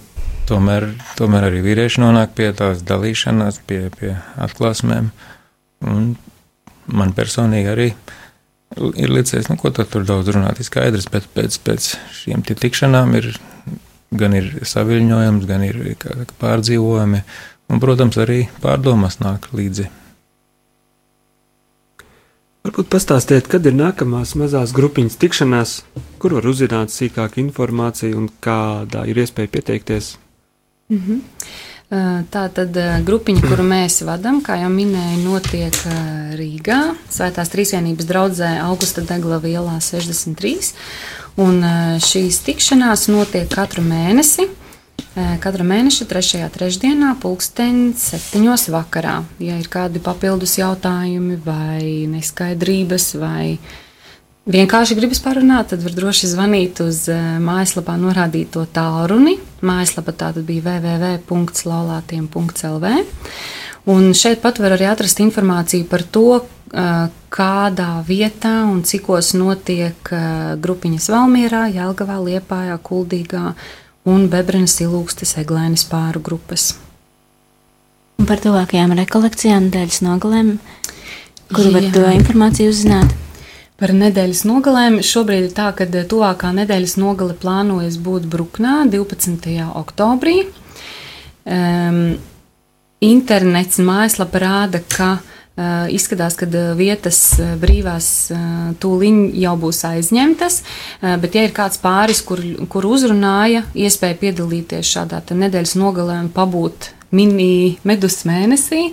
tomēr, 0.49 0.88
tomēr 1.18 1.49
arī 1.51 1.62
vīrieši 1.64 2.03
nonāk 2.03 2.35
pie 2.38 2.51
tās 2.57 2.83
dalīšanās, 2.87 3.61
pie, 3.68 3.83
pie 3.96 4.14
atklāsmēm. 4.40 5.12
Un 5.90 6.14
man 6.90 7.14
personīgi 7.16 7.70
arī 7.73 7.88
ir 9.01 9.12
licies, 9.12 9.49
nu, 9.51 9.57
ko 9.61 9.73
tur 9.75 10.05
daudz 10.07 10.31
runāt, 10.35 10.61
ir 10.61 10.68
skaidrs, 10.68 11.09
bet 11.12 11.29
pēc, 11.35 11.61
pēc 11.66 11.94
šiem 12.23 12.44
tikšanām 12.46 13.16
ir 13.18 13.33
gan 14.11 14.35
ir 14.35 14.51
saviļņojums, 14.66 15.46
gan 15.46 15.64
ir 15.66 15.81
pārdzīvojumi, 16.40 17.23
un, 17.70 17.83
protams, 17.83 18.18
arī 18.23 18.42
pārdomas 18.62 19.20
nāk 19.23 19.51
līdzi. 19.55 19.87
Varbūt 22.61 22.90
pastāstiet, 22.92 23.46
kad 23.49 23.64
ir 23.64 23.73
nākamās 23.73 24.35
mazās 24.37 24.75
grupiņas 24.77 25.16
tikšanās, 25.23 25.70
kur 26.20 26.35
var 26.37 26.49
uzzināt 26.51 26.92
sīkāku 26.92 27.40
informāciju 27.40 28.18
un 28.20 28.27
kādā 28.44 29.07
ir 29.09 29.23
iespēja 29.23 29.49
pieteikties. 29.55 30.18
Mm 30.92 31.01
-hmm. 31.07 31.20
Tā 32.31 32.42
tad 32.55 32.77
grupiņa, 33.03 33.40
kuru 33.49 33.64
mēs 33.66 34.03
vadām, 34.07 34.37
kā 34.46 34.61
jau 34.61 34.68
minēju, 34.70 35.25
notiek 35.25 35.75
Rīgā, 36.38 36.94
Svētās 37.11 37.51
Trīsvienības 37.51 38.07
draudzē 38.07 38.51
Augusta 38.62 39.01
Degla 39.01 39.40
vielā 39.42 39.81
63. 39.81 40.73
Un 41.37 41.64
šīs 41.99 42.38
tikšanās 42.46 43.09
notiek 43.09 43.49
katru 43.49 43.83
mēnesi 43.83 44.46
Katra 45.14 45.64
mēneša 45.66 46.07
trešajā 46.07 46.46
trešdienā, 46.55 47.16
pulksten 47.18 47.90
septiņos 47.99 48.68
vakarā. 48.70 49.27
Ja 49.42 49.59
ir 49.59 49.66
kādi 49.66 49.99
papildus 50.03 50.59
jautājumi 50.61 51.35
vai 51.42 52.07
neskaidrības 52.12 53.14
vai 53.18 53.59
vienkārši 54.46 54.94
gribas 54.99 55.20
parunāt, 55.25 55.68
tad 55.73 55.83
var 55.83 55.92
droši 55.96 56.27
zvanīt 56.31 56.81
uz 56.85 57.09
mājaslapā 57.42 57.96
norādīto 57.99 58.66
tālruni. 58.70 59.38
Mājaslapa 59.66 60.12
tātad 60.14 60.46
bija 60.46 60.79
www.laulātiem.lv. 60.79 62.87
Un 63.90 64.14
šeit 64.14 64.38
pat 64.44 64.59
var 64.62 64.70
arī 64.77 64.87
atrast 64.92 65.18
informāciju 65.25 65.85
par 65.90 66.03
to, 66.07 66.46
kādā 66.70 67.99
vietā 68.07 68.62
un 68.70 68.87
cikos 68.87 69.35
notiek 69.35 69.99
grupiņas 70.62 71.11
Valmierā, 71.11 71.66
Jelgavā, 71.75 72.23
Liepājā, 72.23 72.79
Kuldīgā 72.79 73.59
un 74.09 74.29
Bebrenes 74.33 74.77
ilūgstes 74.85 75.37
eglēnis 75.43 75.85
pāru 75.91 76.23
grupas. 76.25 76.75
Un 78.21 78.29
par 78.29 78.41
tuvākajām 78.43 78.95
rekolekcijām 78.99 79.69
nedēļas 79.69 80.03
nogalēm, 80.05 80.55
kuru 81.53 81.75
var 81.75 81.89
to 81.95 82.05
informāciju 82.15 82.73
uzzināt? 82.73 83.17
Par 83.81 83.95
nedēļas 83.97 84.43
nogalēm 84.45 84.99
šobrīd 85.05 85.47
ir 85.49 85.55
tā, 85.57 85.71
ka 85.77 85.87
tuvākā 85.89 86.53
nedēļas 86.59 86.99
nogale 87.01 87.37
plānojas 87.37 87.97
būt 88.01 88.29
Bruknā 88.29 88.83
12. 88.93 89.55
oktobrī. 89.81 90.43
Um, 91.49 92.19
internets 93.01 93.81
mājaslapa 93.81 94.43
rāda, 94.45 94.83
ka 94.85 95.15
uh, 95.17 95.30
izskatās, 95.91 96.37
ka 96.41 96.47
vietas 96.79 97.19
brīvās 97.61 98.07
uh, 98.33 98.45
tūliņ 98.81 99.19
jau 99.43 99.57
būs 99.61 99.83
aizņemtas, 99.89 100.63
bet 101.21 101.37
ja 101.37 101.45
ir 101.45 101.53
kāds 101.57 101.81
pāris, 101.83 102.23
kur, 102.25 102.41
kur 102.73 102.87
uzrunāja, 102.89 103.67
iespēja 103.75 104.21
piedalīties 104.23 104.95
šādā 104.95 105.21
nedēļas 105.31 105.77
nogalē 105.81 106.21
un 106.25 106.33
pabūt 106.33 106.93
mini 107.11 107.79
medus 107.87 108.20
mēnesī, 108.29 108.90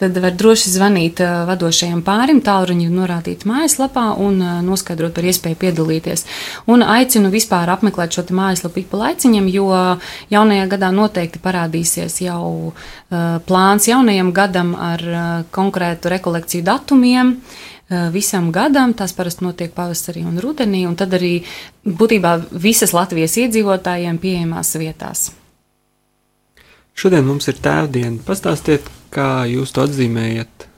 tad 0.00 0.16
var 0.20 0.34
droši 0.36 0.72
zvanīt 0.74 1.20
vadošajam 1.48 2.02
pārim, 2.04 2.42
tālruņu 2.44 2.90
norādīt 2.92 3.46
mājaslapā 3.48 4.06
un 4.20 4.40
noskaidrot 4.66 5.14
par 5.16 5.28
iespēju 5.30 5.58
piedalīties. 5.62 6.26
Un 6.68 6.84
aicinu 6.84 7.30
vispār 7.32 7.70
apmeklēt 7.72 8.16
šo 8.16 8.26
mājaslapu 8.34 8.82
ik 8.82 8.90
pa 8.92 9.04
laiciņam, 9.04 9.46
jo 9.52 9.68
jaunajā 10.34 10.66
gadā 10.74 10.90
noteikti 10.94 11.40
parādīsies 11.44 12.20
jau 12.24 12.72
plāns 13.48 13.88
jaunajam 13.88 14.32
gadam 14.36 14.74
ar 14.74 15.06
konkrētu 15.54 16.12
rekolekciju 16.12 16.66
datumiem 16.66 17.38
visam 18.12 18.50
gadam. 18.52 18.92
Tas 18.96 19.14
parasti 19.16 19.44
notiek 19.46 19.72
pavasarī 19.76 20.24
un 20.26 20.40
rudenī, 20.42 20.84
un 20.88 20.98
tad 20.98 21.14
arī 21.16 21.38
būtībā 21.84 22.36
visas 22.50 22.92
Latvijas 22.96 23.38
iedzīvotājiem 23.44 24.20
pieejamās 24.20 24.74
vietās. 24.80 25.30
Šodien 26.94 27.26
mums 27.26 27.48
ir 27.50 27.58
tēvdiena. 27.62 28.22
Pastāstiet, 28.26 28.86
kā 29.14 29.44
jūs 29.50 29.74
to 29.74 29.84
atzīmējat? 29.88 30.68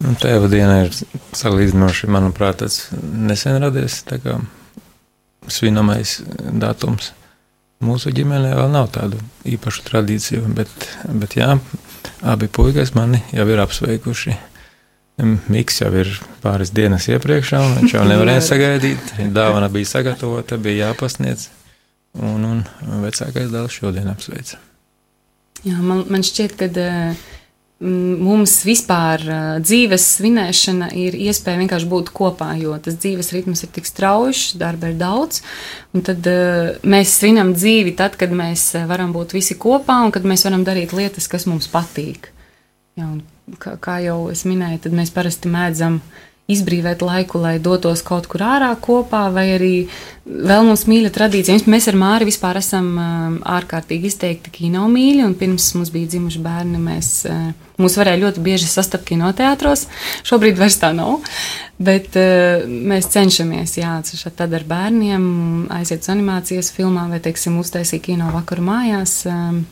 Nu, 0.00 0.14
tēva 0.16 0.48
diena 0.48 0.78
ir 0.86 0.94
salīdzinoši, 1.36 2.08
manuprāt, 2.08 2.62
tas 2.62 2.86
nesen 2.96 3.58
radies 3.60 4.00
svinamais 5.50 6.20
datums. 6.56 7.12
Mūsu 7.84 8.12
ģimenē 8.12 8.54
vēl 8.56 8.72
nav 8.72 8.90
tādu 8.92 9.20
īpašu 9.48 9.84
tradīciju, 9.86 10.42
bet, 10.56 10.72
bet 11.20 11.36
jā, 11.36 11.54
abi 12.20 12.48
puikas 12.48 12.94
mani 12.96 13.22
jau 13.32 13.46
ir 13.48 13.60
apsveikuši. 13.62 14.36
Miks 15.52 15.82
jau 15.82 15.90
ir 16.00 16.12
pāris 16.40 16.72
dienas 16.72 17.08
iepriekšā, 17.12 17.60
un 17.60 17.78
viņš 17.80 17.96
jau 17.96 18.04
nevarēja 18.08 18.44
sagaidīt. 18.52 19.14
Dāvana 19.36 19.68
bija 19.72 19.88
sagatavota, 19.88 20.60
bija 20.60 20.90
jāpasniedz. 20.90 21.50
Un, 22.18 22.42
un 22.42 22.64
vecākais 23.04 23.52
dēls 23.52 23.76
šodien 23.76 24.08
apsveic. 24.10 24.56
Jā, 25.62 25.76
man, 25.78 26.02
man 26.10 26.24
šķiet, 26.26 26.56
ka 26.58 26.66
uh, 26.66 27.20
mums 27.80 28.56
vispār 28.66 29.22
uh, 29.28 29.42
dzīves 29.62 30.06
svinēšana 30.16 30.88
ir 30.98 31.14
iespēja 31.28 31.60
vienkārši 31.60 31.90
būt 31.90 32.10
kopā, 32.16 32.50
jo 32.58 32.74
tas 32.82 32.96
dzīves 32.98 33.30
ritms 33.36 33.62
ir 33.62 33.70
tik 33.76 33.86
strauji, 33.86 34.58
darba 34.58 34.90
ir 34.90 34.98
daudz. 35.00 35.42
Tad 35.94 36.26
uh, 36.32 36.72
mēs 36.82 37.14
svinam 37.20 37.54
dzīvi 37.54 37.94
tad, 38.00 38.18
kad 38.20 38.34
mēs 38.34 38.72
varam 38.90 39.14
būt 39.14 39.36
visi 39.36 39.58
kopā 39.60 40.00
un 40.06 40.14
kad 40.16 40.26
mēs 40.26 40.48
varam 40.48 40.66
darīt 40.66 40.96
lietas, 40.96 41.30
kas 41.30 41.46
mums 41.50 41.70
patīk. 41.70 42.32
Jā, 42.98 43.06
kā, 43.62 43.76
kā 43.78 44.00
jau 44.02 44.24
es 44.32 44.42
minēju, 44.48 44.82
tad 44.88 44.98
mēs 44.98 45.14
parasti 45.14 45.52
mēdzam 45.52 46.00
uh, 46.00 46.18
izbrīvēt 46.50 47.02
laiku, 47.04 47.40
lai 47.42 47.58
dotos 47.62 48.02
kaut 48.06 48.26
kur 48.30 48.44
ārā 48.46 48.70
kopā, 48.82 49.26
vai 49.34 49.46
arī 49.54 49.74
vēl 50.30 50.66
mums 50.66 50.84
mīļa 50.90 51.10
tradīcija. 51.14 51.64
Mēs 51.70 51.88
ar 51.90 51.98
Māri 51.98 52.28
vispār 52.28 52.60
esam 52.60 52.90
um, 52.92 53.38
ārkārtīgi 53.46 54.10
izteikti 54.10 54.52
kino 54.54 54.84
mīļi, 54.90 55.24
un 55.26 55.34
pirms 55.38 55.70
mums 55.76 55.92
bija 55.94 56.10
dzimuši 56.12 56.42
bērni, 56.44 56.82
mēs, 56.82 57.10
uh, 57.30 57.50
mūs 57.80 57.98
varēja 58.00 58.22
ļoti 58.24 58.44
bieži 58.44 58.68
sastapt 58.70 59.08
kinoteātros. 59.10 59.86
Šobrīd 60.28 60.60
vairs 60.60 60.78
tā 60.82 60.92
nav, 60.96 61.18
bet 61.80 62.14
uh, 62.20 62.66
mēs 62.66 63.10
cenšamies, 63.14 63.78
jā, 63.80 63.96
tad 64.36 64.54
ar 64.58 64.68
bērniem 64.68 65.26
aiziet 65.80 66.04
uz 66.04 66.14
animācijas 66.14 66.72
filmām 66.76 67.14
vai, 67.14 67.22
teiksim, 67.24 67.58
uztaisīt 67.62 68.06
kino 68.10 68.30
vakaru 68.36 68.66
mājās. 68.70 69.20
Um, 69.30 69.64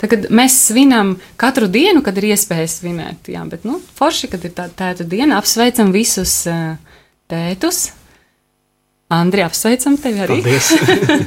Tagad 0.00 0.30
mēs 0.32 0.56
svinam 0.68 1.14
katru 1.40 1.68
dienu, 1.68 2.00
kad 2.04 2.16
ir 2.16 2.30
iespēja 2.32 2.68
svinēt. 2.72 3.28
Jā, 3.32 3.42
bet 3.48 3.66
nu, 3.68 3.78
forši, 3.98 4.30
kad 4.32 4.44
ir 4.48 4.54
tāda 4.56 4.72
tēta 4.78 5.04
diena, 5.08 5.40
apsveicam 5.40 5.92
visus 5.92 6.34
uh, 6.48 6.78
tētus. 7.30 7.90
Andri, 9.10 9.42
apsveicam 9.44 9.98
tevi 10.00 10.22
arī. 10.24 10.38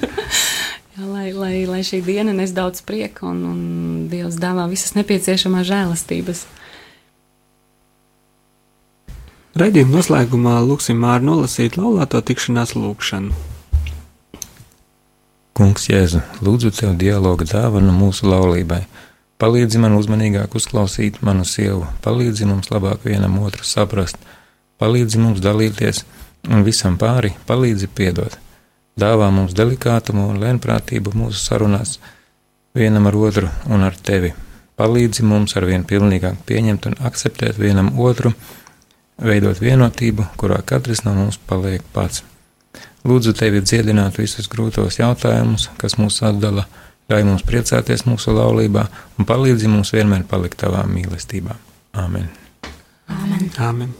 jā, 0.95 1.05
lai, 1.05 1.29
lai, 1.35 1.53
lai 1.69 1.81
šī 1.85 2.01
diena 2.05 2.33
nes 2.35 2.55
daudz 2.55 2.81
prieka 2.87 3.27
un, 3.29 3.45
un 3.49 3.63
Dievs 4.09 4.39
dāvā 4.41 4.65
visas 4.71 4.95
nepieciešamās 4.97 5.67
žēlastības. 5.69 6.45
Raidījuma 9.59 9.99
noslēgumā 9.99 10.57
lūksim 10.65 10.97
Māru 10.97 11.29
nolasīt 11.29 11.75
laulāto 11.77 12.23
tikšanās 12.25 12.73
lūgšanu. 12.73 13.52
Kungs, 15.53 15.83
Jēzu, 15.85 16.17
lūdzu 16.41 16.71
tev 16.73 16.95
dialogu 16.97 17.45
dāvanu 17.45 17.91
mūsu 17.93 18.25
laulībai. 18.25 18.79
Palīdzi 19.37 19.77
man 19.83 19.93
uzmanīgāk 19.99 20.55
uzklausīt 20.57 21.19
manu 21.21 21.45
sievu, 21.45 21.83
palīdzi 22.01 22.47
mums 22.49 22.71
labāk 22.71 23.05
vienam 23.05 23.35
otru 23.45 23.61
saprast, 23.69 24.17
palīdzi 24.81 25.21
mums 25.21 25.43
dalīties 25.45 26.01
un 26.49 26.65
visam 26.65 26.97
pāri 26.97 27.35
palīdzi 27.45 27.91
piedot. 27.93 28.39
Dāvā 28.97 29.29
mums 29.35 29.53
delikātumu 29.53 30.25
un 30.31 30.41
lēnprātību 30.41 31.13
mūsu 31.21 31.37
sarunās 31.37 31.99
vienam 32.73 33.13
ar 33.13 33.21
otru 33.21 33.53
un 33.69 33.85
ar 33.85 33.93
tevi. 34.09 34.33
Palīdzi 34.81 35.21
mums 35.21 35.53
ar 35.53 35.69
vien 35.69 35.85
pilnīgāk 35.85 36.41
pieņemt 36.49 36.89
un 36.89 36.97
akceptēt 37.11 37.61
vienam 37.61 37.93
otru, 38.01 38.33
veidot 39.21 39.61
vienotību, 39.61 40.31
kurā 40.33 40.63
katrs 40.65 41.05
no 41.05 41.13
mums 41.13 41.37
paliek 41.37 41.85
pats. 41.93 42.25
Lūdzu, 43.03 43.33
tevi 43.35 43.59
dziedināt 43.59 44.15
visus 44.15 44.47
grūtos 44.47 44.95
jautājumus, 45.01 45.67
kas 45.79 45.97
mūs 45.99 46.21
atdala, 46.23 46.63
ļauj 47.11 47.25
mums 47.27 47.43
priecāties 47.43 48.05
mūsu 48.07 48.31
laulībā 48.31 48.85
un 49.19 49.27
palīdzi 49.27 49.67
mums 49.67 49.91
vienmēr 49.91 50.23
palikt 50.29 50.61
tavā 50.63 50.85
mīlestībā. 50.87 51.57
Āmen! 51.99 52.29
Amen. 53.11 53.49
Amen. 53.59 53.91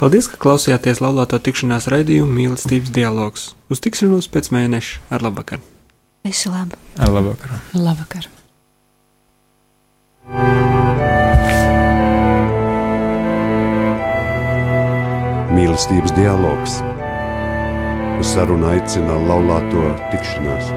Paldies, 0.00 0.26
ka 0.32 0.40
klausījāties 0.42 0.98
laulāto 1.04 1.38
tikšanās 1.38 1.86
raidījumu 1.92 2.34
mīlestības 2.40 2.90
dialogs. 2.90 3.52
Uz 3.70 3.82
tikšanos 3.86 4.26
pēc 4.34 4.50
mēneša 4.56 5.14
ar 5.14 5.22
labvakar! 5.28 5.62
Visu 6.26 6.50
labu! 6.50 6.74
Ar 6.98 7.14
labvakar! 7.14 7.54
Labvakar! 7.78 8.26
Mīlestības 15.54 16.18
dialogs 16.18 16.80
Uz 18.20 18.34
sarunu 18.34 18.66
aicina 18.68 19.14
laulāto 19.16 19.86
tikšanās. 20.12 20.68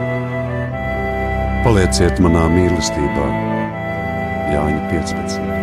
Palieciet 1.66 2.22
manā 2.24 2.46
mīlestībā, 2.54 3.28
Jāņa 4.54 4.80
15. 4.94 5.63